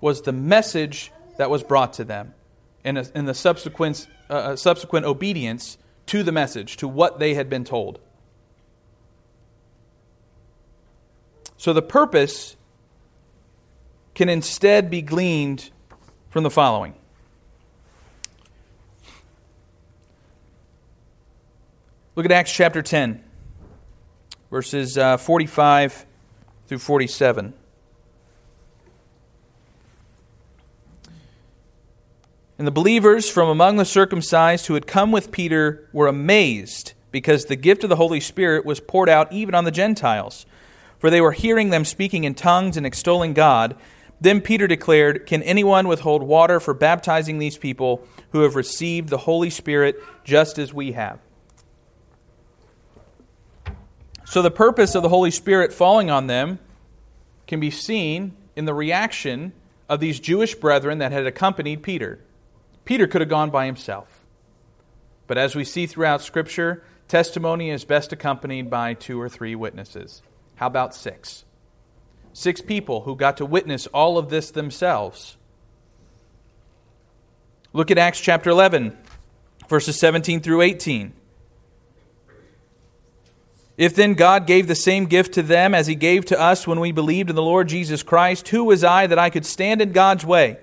was 0.00 0.22
the 0.22 0.32
message 0.32 1.12
that 1.36 1.48
was 1.48 1.62
brought 1.62 1.92
to 1.94 2.04
them 2.04 2.34
and, 2.84 2.96
the 2.96 3.34
subsequent, 3.34 4.08
uh, 4.28 4.32
uh, 4.32 4.56
subsequent 4.56 5.06
obedience 5.06 5.78
to 6.06 6.22
the 6.22 6.32
message, 6.32 6.78
to 6.78 6.88
what 6.88 7.18
they 7.18 7.34
had 7.34 7.48
been 7.48 7.64
told. 7.64 8.00
So 11.56 11.72
the 11.72 11.82
purpose 11.82 12.56
can 14.14 14.28
instead 14.28 14.90
be 14.90 15.02
gleaned 15.02 15.70
from 16.30 16.42
the 16.42 16.50
following. 16.50 16.94
Look 22.16 22.26
at 22.26 22.32
Acts 22.32 22.52
chapter 22.52 22.82
10, 22.82 23.22
verses 24.50 24.98
uh, 24.98 25.16
45 25.16 26.04
through 26.66 26.78
47. 26.78 27.54
And 32.58 32.66
the 32.66 32.70
believers 32.72 33.30
from 33.30 33.48
among 33.48 33.76
the 33.76 33.86
circumcised 33.86 34.66
who 34.66 34.74
had 34.74 34.86
come 34.86 35.12
with 35.12 35.32
Peter 35.32 35.88
were 35.94 36.08
amazed 36.08 36.92
because 37.10 37.46
the 37.46 37.56
gift 37.56 37.84
of 37.84 37.88
the 37.88 37.96
Holy 37.96 38.20
Spirit 38.20 38.66
was 38.66 38.80
poured 38.80 39.08
out 39.08 39.32
even 39.32 39.54
on 39.54 39.64
the 39.64 39.70
Gentiles. 39.70 40.44
For 40.98 41.08
they 41.08 41.22
were 41.22 41.32
hearing 41.32 41.70
them 41.70 41.86
speaking 41.86 42.24
in 42.24 42.34
tongues 42.34 42.76
and 42.76 42.84
extolling 42.84 43.32
God. 43.32 43.76
Then 44.20 44.40
Peter 44.40 44.66
declared, 44.66 45.26
Can 45.26 45.42
anyone 45.42 45.88
withhold 45.88 46.22
water 46.22 46.60
for 46.60 46.74
baptizing 46.74 47.38
these 47.38 47.56
people 47.56 48.06
who 48.32 48.40
have 48.42 48.54
received 48.54 49.08
the 49.08 49.18
Holy 49.18 49.50
Spirit 49.50 49.96
just 50.24 50.58
as 50.58 50.74
we 50.74 50.92
have? 50.92 51.18
So, 54.26 54.42
the 54.42 54.50
purpose 54.50 54.94
of 54.94 55.02
the 55.02 55.08
Holy 55.08 55.30
Spirit 55.30 55.72
falling 55.72 56.10
on 56.10 56.26
them 56.26 56.58
can 57.46 57.58
be 57.58 57.70
seen 57.70 58.36
in 58.54 58.64
the 58.64 58.74
reaction 58.74 59.52
of 59.88 59.98
these 59.98 60.20
Jewish 60.20 60.54
brethren 60.54 60.98
that 60.98 61.10
had 61.10 61.26
accompanied 61.26 61.82
Peter. 61.82 62.20
Peter 62.84 63.06
could 63.06 63.22
have 63.22 63.30
gone 63.30 63.50
by 63.50 63.66
himself. 63.66 64.20
But 65.26 65.38
as 65.38 65.56
we 65.56 65.64
see 65.64 65.86
throughout 65.86 66.22
Scripture, 66.22 66.84
testimony 67.08 67.70
is 67.70 67.84
best 67.84 68.12
accompanied 68.12 68.70
by 68.70 68.94
two 68.94 69.20
or 69.20 69.28
three 69.28 69.54
witnesses. 69.54 70.22
How 70.56 70.66
about 70.66 70.94
six? 70.94 71.44
Six 72.40 72.62
people 72.62 73.02
who 73.02 73.16
got 73.16 73.36
to 73.36 73.44
witness 73.44 73.86
all 73.88 74.16
of 74.16 74.30
this 74.30 74.50
themselves. 74.50 75.36
Look 77.74 77.90
at 77.90 77.98
Acts 77.98 78.18
chapter 78.18 78.48
11, 78.48 78.96
verses 79.68 79.98
17 79.98 80.40
through 80.40 80.62
18. 80.62 81.12
If 83.76 83.94
then 83.94 84.14
God 84.14 84.46
gave 84.46 84.68
the 84.68 84.74
same 84.74 85.04
gift 85.04 85.34
to 85.34 85.42
them 85.42 85.74
as 85.74 85.86
he 85.86 85.94
gave 85.94 86.24
to 86.24 86.40
us 86.40 86.66
when 86.66 86.80
we 86.80 86.92
believed 86.92 87.28
in 87.28 87.36
the 87.36 87.42
Lord 87.42 87.68
Jesus 87.68 88.02
Christ, 88.02 88.48
who 88.48 88.64
was 88.64 88.82
I 88.82 89.06
that 89.06 89.18
I 89.18 89.28
could 89.28 89.44
stand 89.44 89.82
in 89.82 89.92
God's 89.92 90.24
way? 90.24 90.56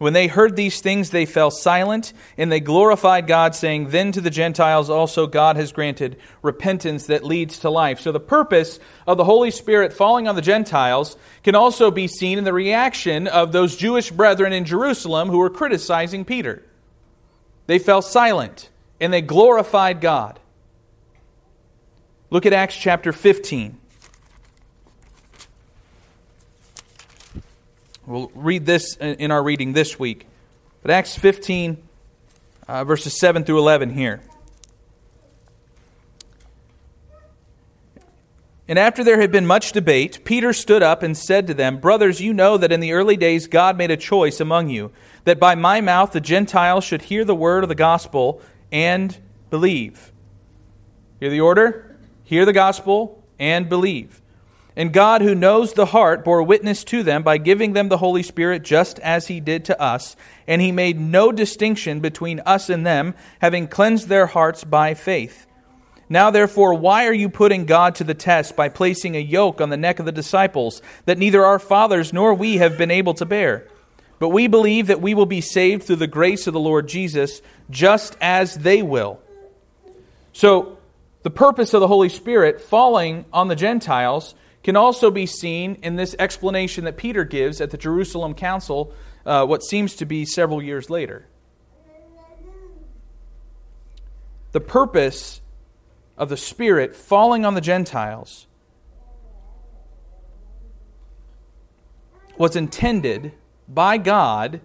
When 0.00 0.14
they 0.14 0.28
heard 0.28 0.56
these 0.56 0.80
things, 0.80 1.10
they 1.10 1.26
fell 1.26 1.50
silent, 1.50 2.14
and 2.38 2.50
they 2.50 2.60
glorified 2.60 3.26
God, 3.26 3.54
saying, 3.54 3.90
Then 3.90 4.12
to 4.12 4.22
the 4.22 4.30
Gentiles 4.30 4.88
also 4.88 5.26
God 5.26 5.56
has 5.56 5.72
granted 5.72 6.16
repentance 6.40 7.08
that 7.08 7.22
leads 7.22 7.58
to 7.58 7.68
life. 7.68 8.00
So 8.00 8.10
the 8.10 8.18
purpose 8.18 8.80
of 9.06 9.18
the 9.18 9.24
Holy 9.24 9.50
Spirit 9.50 9.92
falling 9.92 10.26
on 10.26 10.36
the 10.36 10.40
Gentiles 10.40 11.18
can 11.42 11.54
also 11.54 11.90
be 11.90 12.06
seen 12.06 12.38
in 12.38 12.44
the 12.44 12.52
reaction 12.54 13.28
of 13.28 13.52
those 13.52 13.76
Jewish 13.76 14.10
brethren 14.10 14.54
in 14.54 14.64
Jerusalem 14.64 15.28
who 15.28 15.36
were 15.36 15.50
criticizing 15.50 16.24
Peter. 16.24 16.62
They 17.66 17.78
fell 17.78 18.00
silent, 18.00 18.70
and 19.02 19.12
they 19.12 19.20
glorified 19.20 20.00
God. 20.00 20.40
Look 22.30 22.46
at 22.46 22.54
Acts 22.54 22.74
chapter 22.74 23.12
15, 23.12 23.78
We'll 28.10 28.32
read 28.34 28.66
this 28.66 28.96
in 28.96 29.30
our 29.30 29.40
reading 29.40 29.72
this 29.72 29.96
week. 29.96 30.26
But 30.82 30.90
Acts 30.90 31.14
15, 31.14 31.80
uh, 32.66 32.82
verses 32.82 33.16
7 33.20 33.44
through 33.44 33.58
11 33.58 33.90
here. 33.90 34.20
And 38.66 38.80
after 38.80 39.04
there 39.04 39.20
had 39.20 39.30
been 39.30 39.46
much 39.46 39.70
debate, 39.70 40.24
Peter 40.24 40.52
stood 40.52 40.82
up 40.82 41.04
and 41.04 41.16
said 41.16 41.46
to 41.46 41.54
them, 41.54 41.78
Brothers, 41.78 42.20
you 42.20 42.34
know 42.34 42.56
that 42.56 42.72
in 42.72 42.80
the 42.80 42.94
early 42.94 43.16
days 43.16 43.46
God 43.46 43.78
made 43.78 43.92
a 43.92 43.96
choice 43.96 44.40
among 44.40 44.70
you, 44.70 44.90
that 45.22 45.38
by 45.38 45.54
my 45.54 45.80
mouth 45.80 46.10
the 46.10 46.20
Gentiles 46.20 46.82
should 46.82 47.02
hear 47.02 47.24
the 47.24 47.32
word 47.32 47.62
of 47.62 47.68
the 47.68 47.76
gospel 47.76 48.42
and 48.72 49.16
believe. 49.50 50.10
Hear 51.20 51.30
the 51.30 51.42
order? 51.42 51.96
Hear 52.24 52.44
the 52.44 52.52
gospel 52.52 53.22
and 53.38 53.68
believe. 53.68 54.19
And 54.80 54.94
God, 54.94 55.20
who 55.20 55.34
knows 55.34 55.74
the 55.74 55.84
heart, 55.84 56.24
bore 56.24 56.42
witness 56.42 56.84
to 56.84 57.02
them 57.02 57.22
by 57.22 57.36
giving 57.36 57.74
them 57.74 57.90
the 57.90 57.98
Holy 57.98 58.22
Spirit 58.22 58.62
just 58.62 58.98
as 59.00 59.26
he 59.26 59.38
did 59.38 59.66
to 59.66 59.78
us. 59.78 60.16
And 60.46 60.62
he 60.62 60.72
made 60.72 60.98
no 60.98 61.32
distinction 61.32 62.00
between 62.00 62.40
us 62.46 62.70
and 62.70 62.86
them, 62.86 63.14
having 63.42 63.68
cleansed 63.68 64.08
their 64.08 64.24
hearts 64.24 64.64
by 64.64 64.94
faith. 64.94 65.46
Now, 66.08 66.30
therefore, 66.30 66.72
why 66.72 67.08
are 67.08 67.12
you 67.12 67.28
putting 67.28 67.66
God 67.66 67.96
to 67.96 68.04
the 68.04 68.14
test 68.14 68.56
by 68.56 68.70
placing 68.70 69.16
a 69.16 69.20
yoke 69.20 69.60
on 69.60 69.68
the 69.68 69.76
neck 69.76 69.98
of 69.98 70.06
the 70.06 70.12
disciples 70.12 70.80
that 71.04 71.18
neither 71.18 71.44
our 71.44 71.58
fathers 71.58 72.14
nor 72.14 72.32
we 72.32 72.56
have 72.56 72.78
been 72.78 72.90
able 72.90 73.12
to 73.12 73.26
bear? 73.26 73.68
But 74.18 74.30
we 74.30 74.46
believe 74.46 74.86
that 74.86 75.02
we 75.02 75.12
will 75.12 75.26
be 75.26 75.42
saved 75.42 75.82
through 75.82 75.96
the 75.96 76.06
grace 76.06 76.46
of 76.46 76.54
the 76.54 76.58
Lord 76.58 76.88
Jesus, 76.88 77.42
just 77.68 78.16
as 78.18 78.54
they 78.54 78.80
will. 78.80 79.20
So, 80.32 80.78
the 81.22 81.28
purpose 81.28 81.74
of 81.74 81.80
the 81.80 81.86
Holy 81.86 82.08
Spirit 82.08 82.62
falling 82.62 83.26
on 83.30 83.48
the 83.48 83.56
Gentiles 83.56 84.34
can 84.62 84.76
also 84.76 85.10
be 85.10 85.26
seen 85.26 85.76
in 85.82 85.96
this 85.96 86.14
explanation 86.18 86.84
that 86.84 86.96
Peter 86.96 87.24
gives 87.24 87.60
at 87.60 87.70
the 87.70 87.78
Jerusalem 87.78 88.34
Council, 88.34 88.92
uh, 89.24 89.46
what 89.46 89.62
seems 89.62 89.94
to 89.96 90.04
be 90.04 90.24
several 90.24 90.62
years 90.62 90.90
later. 90.90 91.26
The 94.52 94.60
purpose 94.60 95.40
of 96.18 96.28
the 96.28 96.36
Spirit 96.36 96.94
falling 96.94 97.44
on 97.44 97.54
the 97.54 97.60
Gentiles 97.60 98.46
was 102.36 102.56
intended 102.56 103.32
by 103.68 103.98
God 103.98 104.60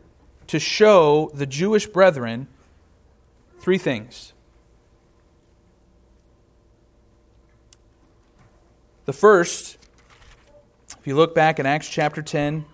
to 0.47 0.59
show 0.59 1.29
the 1.33 1.45
Jewish 1.45 1.85
brethren 1.87 2.47
three 3.59 3.77
things. 3.77 4.33
The 9.05 9.13
first, 9.13 9.77
if 11.05 11.09
you 11.09 11.15
look 11.15 11.35
back 11.35 11.59
in 11.59 11.67
Acts 11.67 11.87
chapter 11.87 12.23
10, 12.23 12.65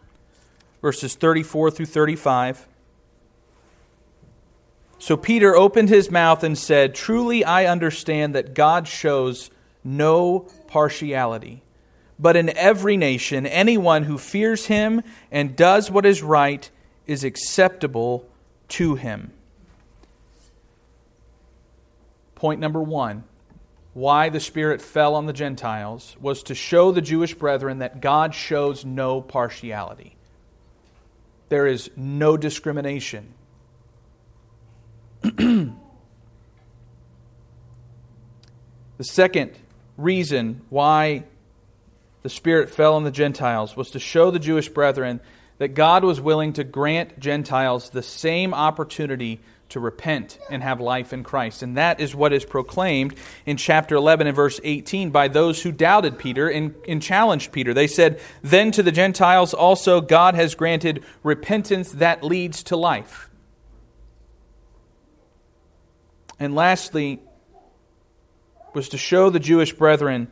verses 0.82 1.15
34 1.15 1.70
through 1.70 1.86
35, 1.86 2.65
so 5.00 5.17
Peter 5.17 5.54
opened 5.54 5.89
his 5.89 6.10
mouth 6.10 6.41
and 6.41 6.58
said, 6.58 6.96
Truly 6.96 7.44
I 7.44 7.65
understand 7.65 8.34
that 8.36 8.54
God 8.54 8.88
shows 8.88 9.52
no 9.84 10.48
partiality. 10.67 11.62
But 12.17 12.38
in 12.38 12.56
every 12.58 12.96
nation, 12.96 13.46
anyone 13.46 14.04
who 14.04 14.17
fears 14.17 14.67
him 14.67 15.04
and 15.30 15.54
does 15.54 15.91
what 15.91 16.06
is 16.06 16.24
right 16.24 16.72
is 17.06 17.26
acceptable 17.26 18.26
to 18.70 18.96
him. 18.96 19.34
Point 22.36 22.62
number 22.62 22.82
one 22.82 23.26
why 23.93 24.30
the 24.30 24.39
Spirit 24.39 24.82
fell 24.82 25.15
on 25.15 25.25
the 25.25 25.34
Gentiles 25.34 26.15
was 26.21 26.43
to 26.43 26.56
show 26.56 26.91
the 26.91 27.01
Jewish 27.01 27.34
brethren 27.34 27.80
that 27.80 28.01
God 28.01 28.34
shows 28.34 28.86
no 28.86 29.21
partiality. 29.21 30.15
There 31.49 31.67
is 31.67 31.91
no 31.97 32.38
discrimination 32.38 33.34
the 35.21 35.73
second 39.01 39.51
reason 39.97 40.62
why 40.69 41.25
the 42.23 42.30
Spirit 42.30 42.71
fell 42.71 42.95
on 42.95 43.04
the 43.04 43.12
Gentiles 43.12 43.75
was 43.75 43.91
to 43.91 43.99
show 43.99 44.32
the 44.32 44.39
Jewish 44.39 44.69
brethren 44.69 45.19
that 45.60 45.75
God 45.75 46.04
was 46.04 46.19
willing 46.19 46.54
to 46.54 46.63
grant 46.63 47.19
Gentiles 47.19 47.91
the 47.91 48.01
same 48.01 48.56
opportunity 48.56 49.41
to 49.72 49.80
repent 49.80 50.40
and 50.50 50.62
have 50.64 50.80
life 50.80 51.14
in 51.14 51.24
Christ. 51.24 51.64
And 51.64 51.78
that 51.78 52.00
is 52.00 52.16
what 52.16 52.34
is 52.34 52.46
proclaimed 52.46 53.16
in 53.46 53.58
chapter 53.58 53.96
11 53.96 54.28
and 54.28 54.36
verse 54.36 54.60
18 54.64 55.10
by 55.12 55.28
those 55.28 55.62
who 55.62 55.72
doubted 55.72 56.18
Peter 56.18 56.48
and, 56.48 56.76
and, 56.88 57.02
challenged 57.02 57.52
Peter. 57.52 57.74
They 57.74 57.88
said, 57.88 58.20
Then 58.42 58.72
to 58.72 58.84
the 58.84 58.92
Gentiles 58.92 59.54
also 59.54 60.02
God 60.02 60.36
has 60.36 60.56
granted 60.56 61.04
repentance 61.24 61.92
that 61.94 62.24
leads 62.24 62.64
to 62.64 62.78
life. 62.78 63.30
And 66.40 66.56
lastly, 66.56 67.20
was 68.74 68.90
to 68.90 68.98
show 68.98 69.30
the 69.30 69.40
Jewish 69.40 69.74
brethren 69.74 70.28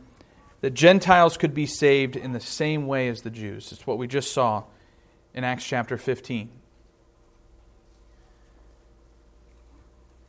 that 0.60 0.74
Gentiles 0.74 1.36
could 1.36 1.54
be 1.54 1.66
saved 1.66 2.16
in 2.16 2.32
the 2.32 2.40
same 2.40 2.86
way 2.86 3.08
as 3.08 3.22
the 3.22 3.30
Jews. 3.30 3.72
It's 3.72 3.86
what 3.86 3.98
we 3.98 4.06
just 4.06 4.32
saw 4.32 4.64
in 5.34 5.44
Acts 5.44 5.64
chapter 5.64 5.96
15. 5.96 6.59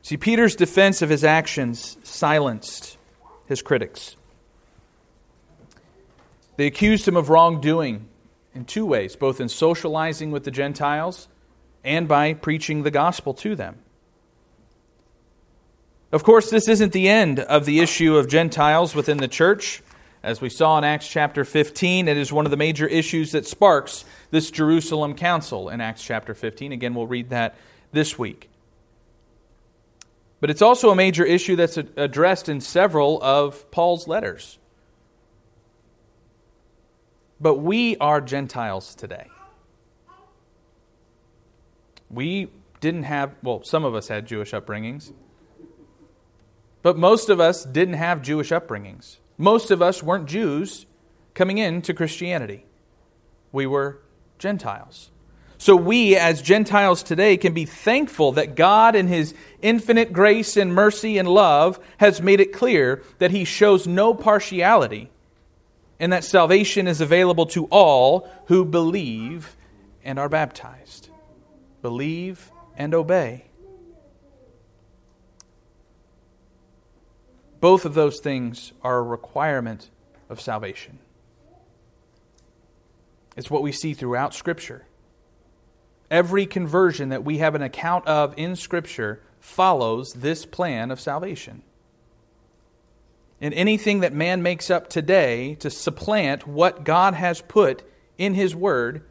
See, 0.02 0.16
Peter's 0.16 0.56
defense 0.56 1.00
of 1.00 1.08
his 1.08 1.22
actions 1.22 1.96
silenced 2.02 2.98
his 3.46 3.62
critics. 3.62 4.16
They 6.56 6.66
accused 6.66 7.06
him 7.06 7.16
of 7.16 7.30
wrongdoing 7.30 8.08
in 8.54 8.64
two 8.64 8.84
ways, 8.84 9.16
both 9.16 9.40
in 9.40 9.48
socializing 9.48 10.30
with 10.30 10.44
the 10.44 10.50
Gentiles 10.50 11.28
and 11.84 12.06
by 12.06 12.34
preaching 12.34 12.82
the 12.82 12.90
gospel 12.90 13.32
to 13.34 13.54
them. 13.56 13.78
Of 16.10 16.24
course, 16.24 16.50
this 16.50 16.68
isn't 16.68 16.92
the 16.92 17.08
end 17.08 17.40
of 17.40 17.64
the 17.64 17.80
issue 17.80 18.16
of 18.16 18.28
Gentiles 18.28 18.94
within 18.94 19.16
the 19.16 19.28
church. 19.28 19.82
As 20.22 20.40
we 20.40 20.50
saw 20.50 20.76
in 20.78 20.84
Acts 20.84 21.08
chapter 21.08 21.44
15, 21.44 22.06
it 22.06 22.16
is 22.16 22.32
one 22.32 22.44
of 22.44 22.50
the 22.50 22.56
major 22.56 22.86
issues 22.86 23.32
that 23.32 23.46
sparks 23.46 24.04
this 24.30 24.50
Jerusalem 24.50 25.14
council 25.14 25.68
in 25.68 25.80
Acts 25.80 26.04
chapter 26.04 26.34
15. 26.34 26.70
Again, 26.72 26.94
we'll 26.94 27.06
read 27.06 27.30
that 27.30 27.56
this 27.92 28.18
week. 28.18 28.51
But 30.42 30.50
it's 30.50 30.60
also 30.60 30.90
a 30.90 30.96
major 30.96 31.24
issue 31.24 31.54
that's 31.54 31.76
addressed 31.76 32.48
in 32.48 32.60
several 32.60 33.22
of 33.22 33.70
Paul's 33.70 34.08
letters. 34.08 34.58
But 37.40 37.58
we 37.58 37.96
are 37.98 38.20
Gentiles 38.20 38.96
today. 38.96 39.28
We 42.10 42.50
didn't 42.80 43.04
have, 43.04 43.36
well, 43.44 43.62
some 43.62 43.84
of 43.84 43.94
us 43.94 44.08
had 44.08 44.26
Jewish 44.26 44.50
upbringings. 44.50 45.12
But 46.82 46.98
most 46.98 47.28
of 47.28 47.38
us 47.38 47.64
didn't 47.64 47.94
have 47.94 48.20
Jewish 48.20 48.50
upbringings. 48.50 49.18
Most 49.38 49.70
of 49.70 49.80
us 49.80 50.02
weren't 50.02 50.26
Jews 50.26 50.86
coming 51.34 51.58
into 51.58 51.94
Christianity. 51.94 52.66
We 53.52 53.66
were 53.66 54.02
Gentiles. 54.40 55.12
So 55.62 55.76
we, 55.76 56.16
as 56.16 56.42
Gentiles 56.42 57.04
today, 57.04 57.36
can 57.36 57.54
be 57.54 57.66
thankful 57.66 58.32
that 58.32 58.56
God, 58.56 58.96
in 58.96 59.06
His 59.06 59.32
infinite 59.60 60.12
grace 60.12 60.56
and 60.56 60.74
mercy 60.74 61.18
and 61.18 61.28
love, 61.28 61.78
has 61.98 62.20
made 62.20 62.40
it 62.40 62.52
clear 62.52 63.04
that 63.20 63.30
He 63.30 63.44
shows 63.44 63.86
no 63.86 64.12
partiality 64.12 65.08
and 66.00 66.12
that 66.12 66.24
salvation 66.24 66.88
is 66.88 67.00
available 67.00 67.46
to 67.46 67.66
all 67.66 68.28
who 68.46 68.64
believe 68.64 69.54
and 70.02 70.18
are 70.18 70.28
baptized. 70.28 71.10
Believe 71.80 72.50
and 72.76 72.92
obey. 72.92 73.44
Both 77.60 77.84
of 77.84 77.94
those 77.94 78.18
things 78.18 78.72
are 78.82 78.98
a 78.98 79.02
requirement 79.02 79.90
of 80.28 80.40
salvation. 80.40 80.98
It's 83.36 83.48
what 83.48 83.62
we 83.62 83.70
see 83.70 83.94
throughout 83.94 84.34
Scripture. 84.34 84.86
Every 86.12 86.46
conversion 86.46 87.08
that 87.08 87.24
we 87.24 87.38
have 87.38 87.56
an 87.56 87.62
account 87.62 88.06
of 88.06 88.34
in 88.36 88.54
Scripture 88.54 89.20
follows 89.40 90.12
this 90.12 90.46
plan 90.46 90.92
of 90.92 91.00
salvation. 91.00 91.62
And 93.40 93.52
anything 93.54 94.00
that 94.00 94.12
man 94.12 94.44
makes 94.44 94.70
up 94.70 94.88
today 94.88 95.56
to 95.56 95.70
supplant 95.70 96.46
what 96.46 96.84
God 96.84 97.14
has 97.14 97.42
put 97.42 97.82
in 98.16 98.34
His 98.34 98.54
Word 98.54 99.02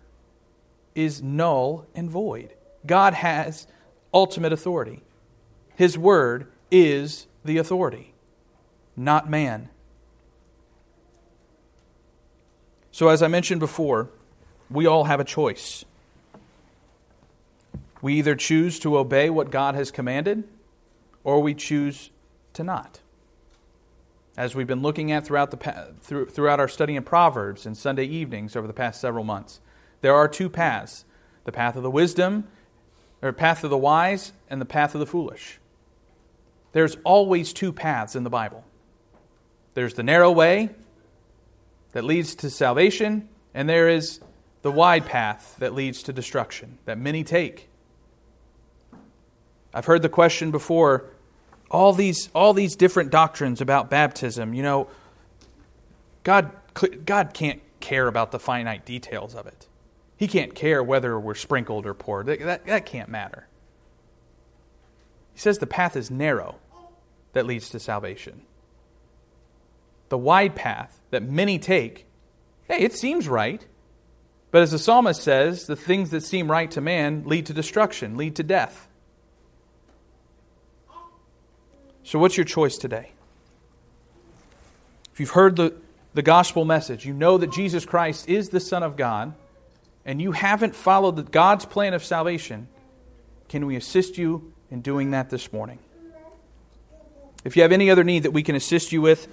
is 0.95 1.21
null 1.21 1.85
and 1.93 2.09
void. 2.09 2.53
God 2.85 3.13
has 3.13 3.67
ultimate 4.13 4.53
authority. 4.53 5.03
His 5.75 5.97
Word 5.97 6.49
is 6.71 7.27
the 7.43 7.57
authority 7.57 8.11
not 8.95 9.29
man. 9.29 9.69
So, 12.91 13.07
as 13.09 13.23
I 13.23 13.27
mentioned 13.27 13.59
before, 13.59 14.09
we 14.69 14.85
all 14.85 15.05
have 15.05 15.19
a 15.19 15.23
choice. 15.23 15.85
We 18.01 18.15
either 18.15 18.35
choose 18.35 18.79
to 18.79 18.97
obey 18.97 19.29
what 19.29 19.51
God 19.51 19.75
has 19.75 19.91
commanded, 19.91 20.43
or 21.23 21.39
we 21.41 21.53
choose 21.53 22.09
to 22.53 22.63
not. 22.63 22.99
As 24.37 24.55
we've 24.55 24.67
been 24.67 24.81
looking 24.81 25.11
at 25.11 25.25
throughout, 25.25 25.51
the, 25.51 26.25
throughout 26.25 26.59
our 26.59 26.67
study 26.67 26.95
in 26.95 27.03
Proverbs 27.03 27.65
and 27.65 27.77
Sunday 27.77 28.05
evenings 28.05 28.55
over 28.55 28.65
the 28.65 28.73
past 28.73 29.01
several 29.01 29.23
months, 29.23 29.59
There 30.01 30.15
are 30.15 30.27
two 30.27 30.49
paths 30.49 31.05
the 31.43 31.51
path 31.51 31.75
of 31.75 31.83
the 31.83 31.91
wisdom, 31.91 32.47
or 33.21 33.33
path 33.33 33.63
of 33.63 33.71
the 33.71 33.77
wise, 33.77 34.31
and 34.49 34.61
the 34.61 34.65
path 34.65 34.93
of 34.93 34.99
the 34.99 35.07
foolish. 35.07 35.59
There's 36.71 36.97
always 37.03 37.51
two 37.51 37.73
paths 37.73 38.15
in 38.15 38.23
the 38.23 38.29
Bible 38.29 38.63
there's 39.73 39.93
the 39.93 40.03
narrow 40.03 40.31
way 40.31 40.69
that 41.93 42.03
leads 42.03 42.35
to 42.35 42.49
salvation, 42.49 43.29
and 43.53 43.69
there 43.69 43.89
is 43.89 44.19
the 44.61 44.71
wide 44.71 45.05
path 45.05 45.55
that 45.59 45.73
leads 45.73 46.03
to 46.03 46.13
destruction 46.13 46.77
that 46.85 46.97
many 46.97 47.23
take. 47.23 47.69
I've 49.73 49.85
heard 49.85 50.01
the 50.01 50.09
question 50.09 50.51
before 50.51 51.05
all 51.69 51.93
these, 51.93 52.29
all 52.35 52.53
these 52.53 52.75
different 52.75 53.11
doctrines 53.11 53.61
about 53.61 53.89
baptism. 53.89 54.53
You 54.53 54.63
know, 54.63 54.87
God, 56.23 56.51
God 57.05 57.33
can't 57.33 57.61
care 57.79 58.07
about 58.07 58.31
the 58.31 58.39
finite 58.39 58.85
details 58.85 59.35
of 59.35 59.47
it. 59.47 59.67
He 60.17 60.27
can't 60.27 60.53
care 60.53 60.83
whether 60.83 61.19
we're 61.19 61.35
sprinkled 61.35 61.85
or 61.85 61.93
poured. 61.93 62.27
That, 62.27 62.39
that, 62.41 62.65
that 62.67 62.85
can't 62.85 63.09
matter. 63.09 63.47
He 65.33 65.39
says 65.39 65.57
the 65.57 65.67
path 65.67 65.95
is 65.95 66.11
narrow 66.11 66.57
that 67.33 67.45
leads 67.45 67.69
to 67.69 67.79
salvation. 67.79 68.43
The 70.09 70.17
wide 70.17 70.55
path 70.55 71.01
that 71.09 71.23
many 71.23 71.57
take, 71.57 72.05
hey, 72.67 72.79
it 72.79 72.93
seems 72.93 73.27
right. 73.27 73.65
But 74.51 74.61
as 74.61 74.71
the 74.71 74.79
psalmist 74.79 75.23
says, 75.23 75.65
the 75.65 75.77
things 75.77 76.09
that 76.09 76.21
seem 76.21 76.51
right 76.51 76.69
to 76.71 76.81
man 76.81 77.23
lead 77.25 77.45
to 77.45 77.53
destruction, 77.53 78.17
lead 78.17 78.35
to 78.35 78.43
death. 78.43 78.89
So, 82.03 82.19
what's 82.19 82.37
your 82.37 82.45
choice 82.45 82.77
today? 82.77 83.11
If 85.13 85.19
you've 85.19 85.31
heard 85.31 85.55
the, 85.55 85.75
the 86.13 86.21
gospel 86.21 86.65
message, 86.65 87.05
you 87.05 87.13
know 87.13 87.37
that 87.37 87.51
Jesus 87.51 87.85
Christ 87.85 88.27
is 88.27 88.49
the 88.49 88.59
Son 88.59 88.83
of 88.83 88.95
God, 88.95 89.33
and 90.05 90.21
you 90.21 90.31
haven't 90.31 90.75
followed 90.75 91.15
the, 91.15 91.23
God's 91.23 91.65
plan 91.65 91.93
of 91.93 92.03
salvation, 92.03 92.67
can 93.49 93.65
we 93.65 93.75
assist 93.75 94.17
you 94.17 94.51
in 94.69 94.81
doing 94.81 95.11
that 95.11 95.29
this 95.29 95.51
morning? 95.53 95.79
If 97.43 97.55
you 97.55 97.63
have 97.63 97.71
any 97.71 97.89
other 97.89 98.03
need 98.03 98.23
that 98.23 98.31
we 98.31 98.43
can 98.43 98.55
assist 98.55 98.91
you 98.91 99.01
with 99.01 99.27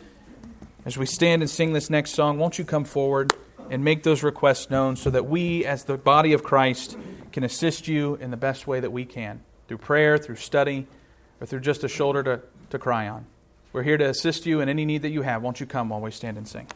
as 0.84 0.96
we 0.96 1.06
stand 1.06 1.42
and 1.42 1.50
sing 1.50 1.72
this 1.72 1.90
next 1.90 2.12
song, 2.12 2.38
won't 2.38 2.58
you 2.58 2.64
come 2.64 2.84
forward 2.84 3.32
and 3.70 3.84
make 3.84 4.02
those 4.02 4.22
requests 4.22 4.70
known 4.70 4.96
so 4.96 5.10
that 5.10 5.26
we, 5.26 5.64
as 5.64 5.84
the 5.84 5.98
body 5.98 6.32
of 6.32 6.42
Christ, 6.42 6.96
can 7.32 7.44
assist 7.44 7.86
you 7.86 8.14
in 8.16 8.30
the 8.30 8.36
best 8.36 8.66
way 8.66 8.80
that 8.80 8.90
we 8.90 9.04
can 9.04 9.42
through 9.68 9.78
prayer, 9.78 10.16
through 10.16 10.36
study, 10.36 10.86
or 11.40 11.46
through 11.46 11.60
just 11.60 11.84
a 11.84 11.88
shoulder 11.88 12.22
to, 12.22 12.40
to 12.70 12.78
cry 12.78 13.08
on. 13.08 13.26
We're 13.72 13.82
here 13.82 13.98
to 13.98 14.08
assist 14.08 14.46
you 14.46 14.60
in 14.60 14.68
any 14.68 14.84
need 14.84 15.02
that 15.02 15.10
you 15.10 15.22
have. 15.22 15.42
Won't 15.42 15.60
you 15.60 15.66
come 15.66 15.90
while 15.90 16.00
we 16.00 16.10
stand 16.10 16.36
and 16.36 16.48
sing? 16.48 16.66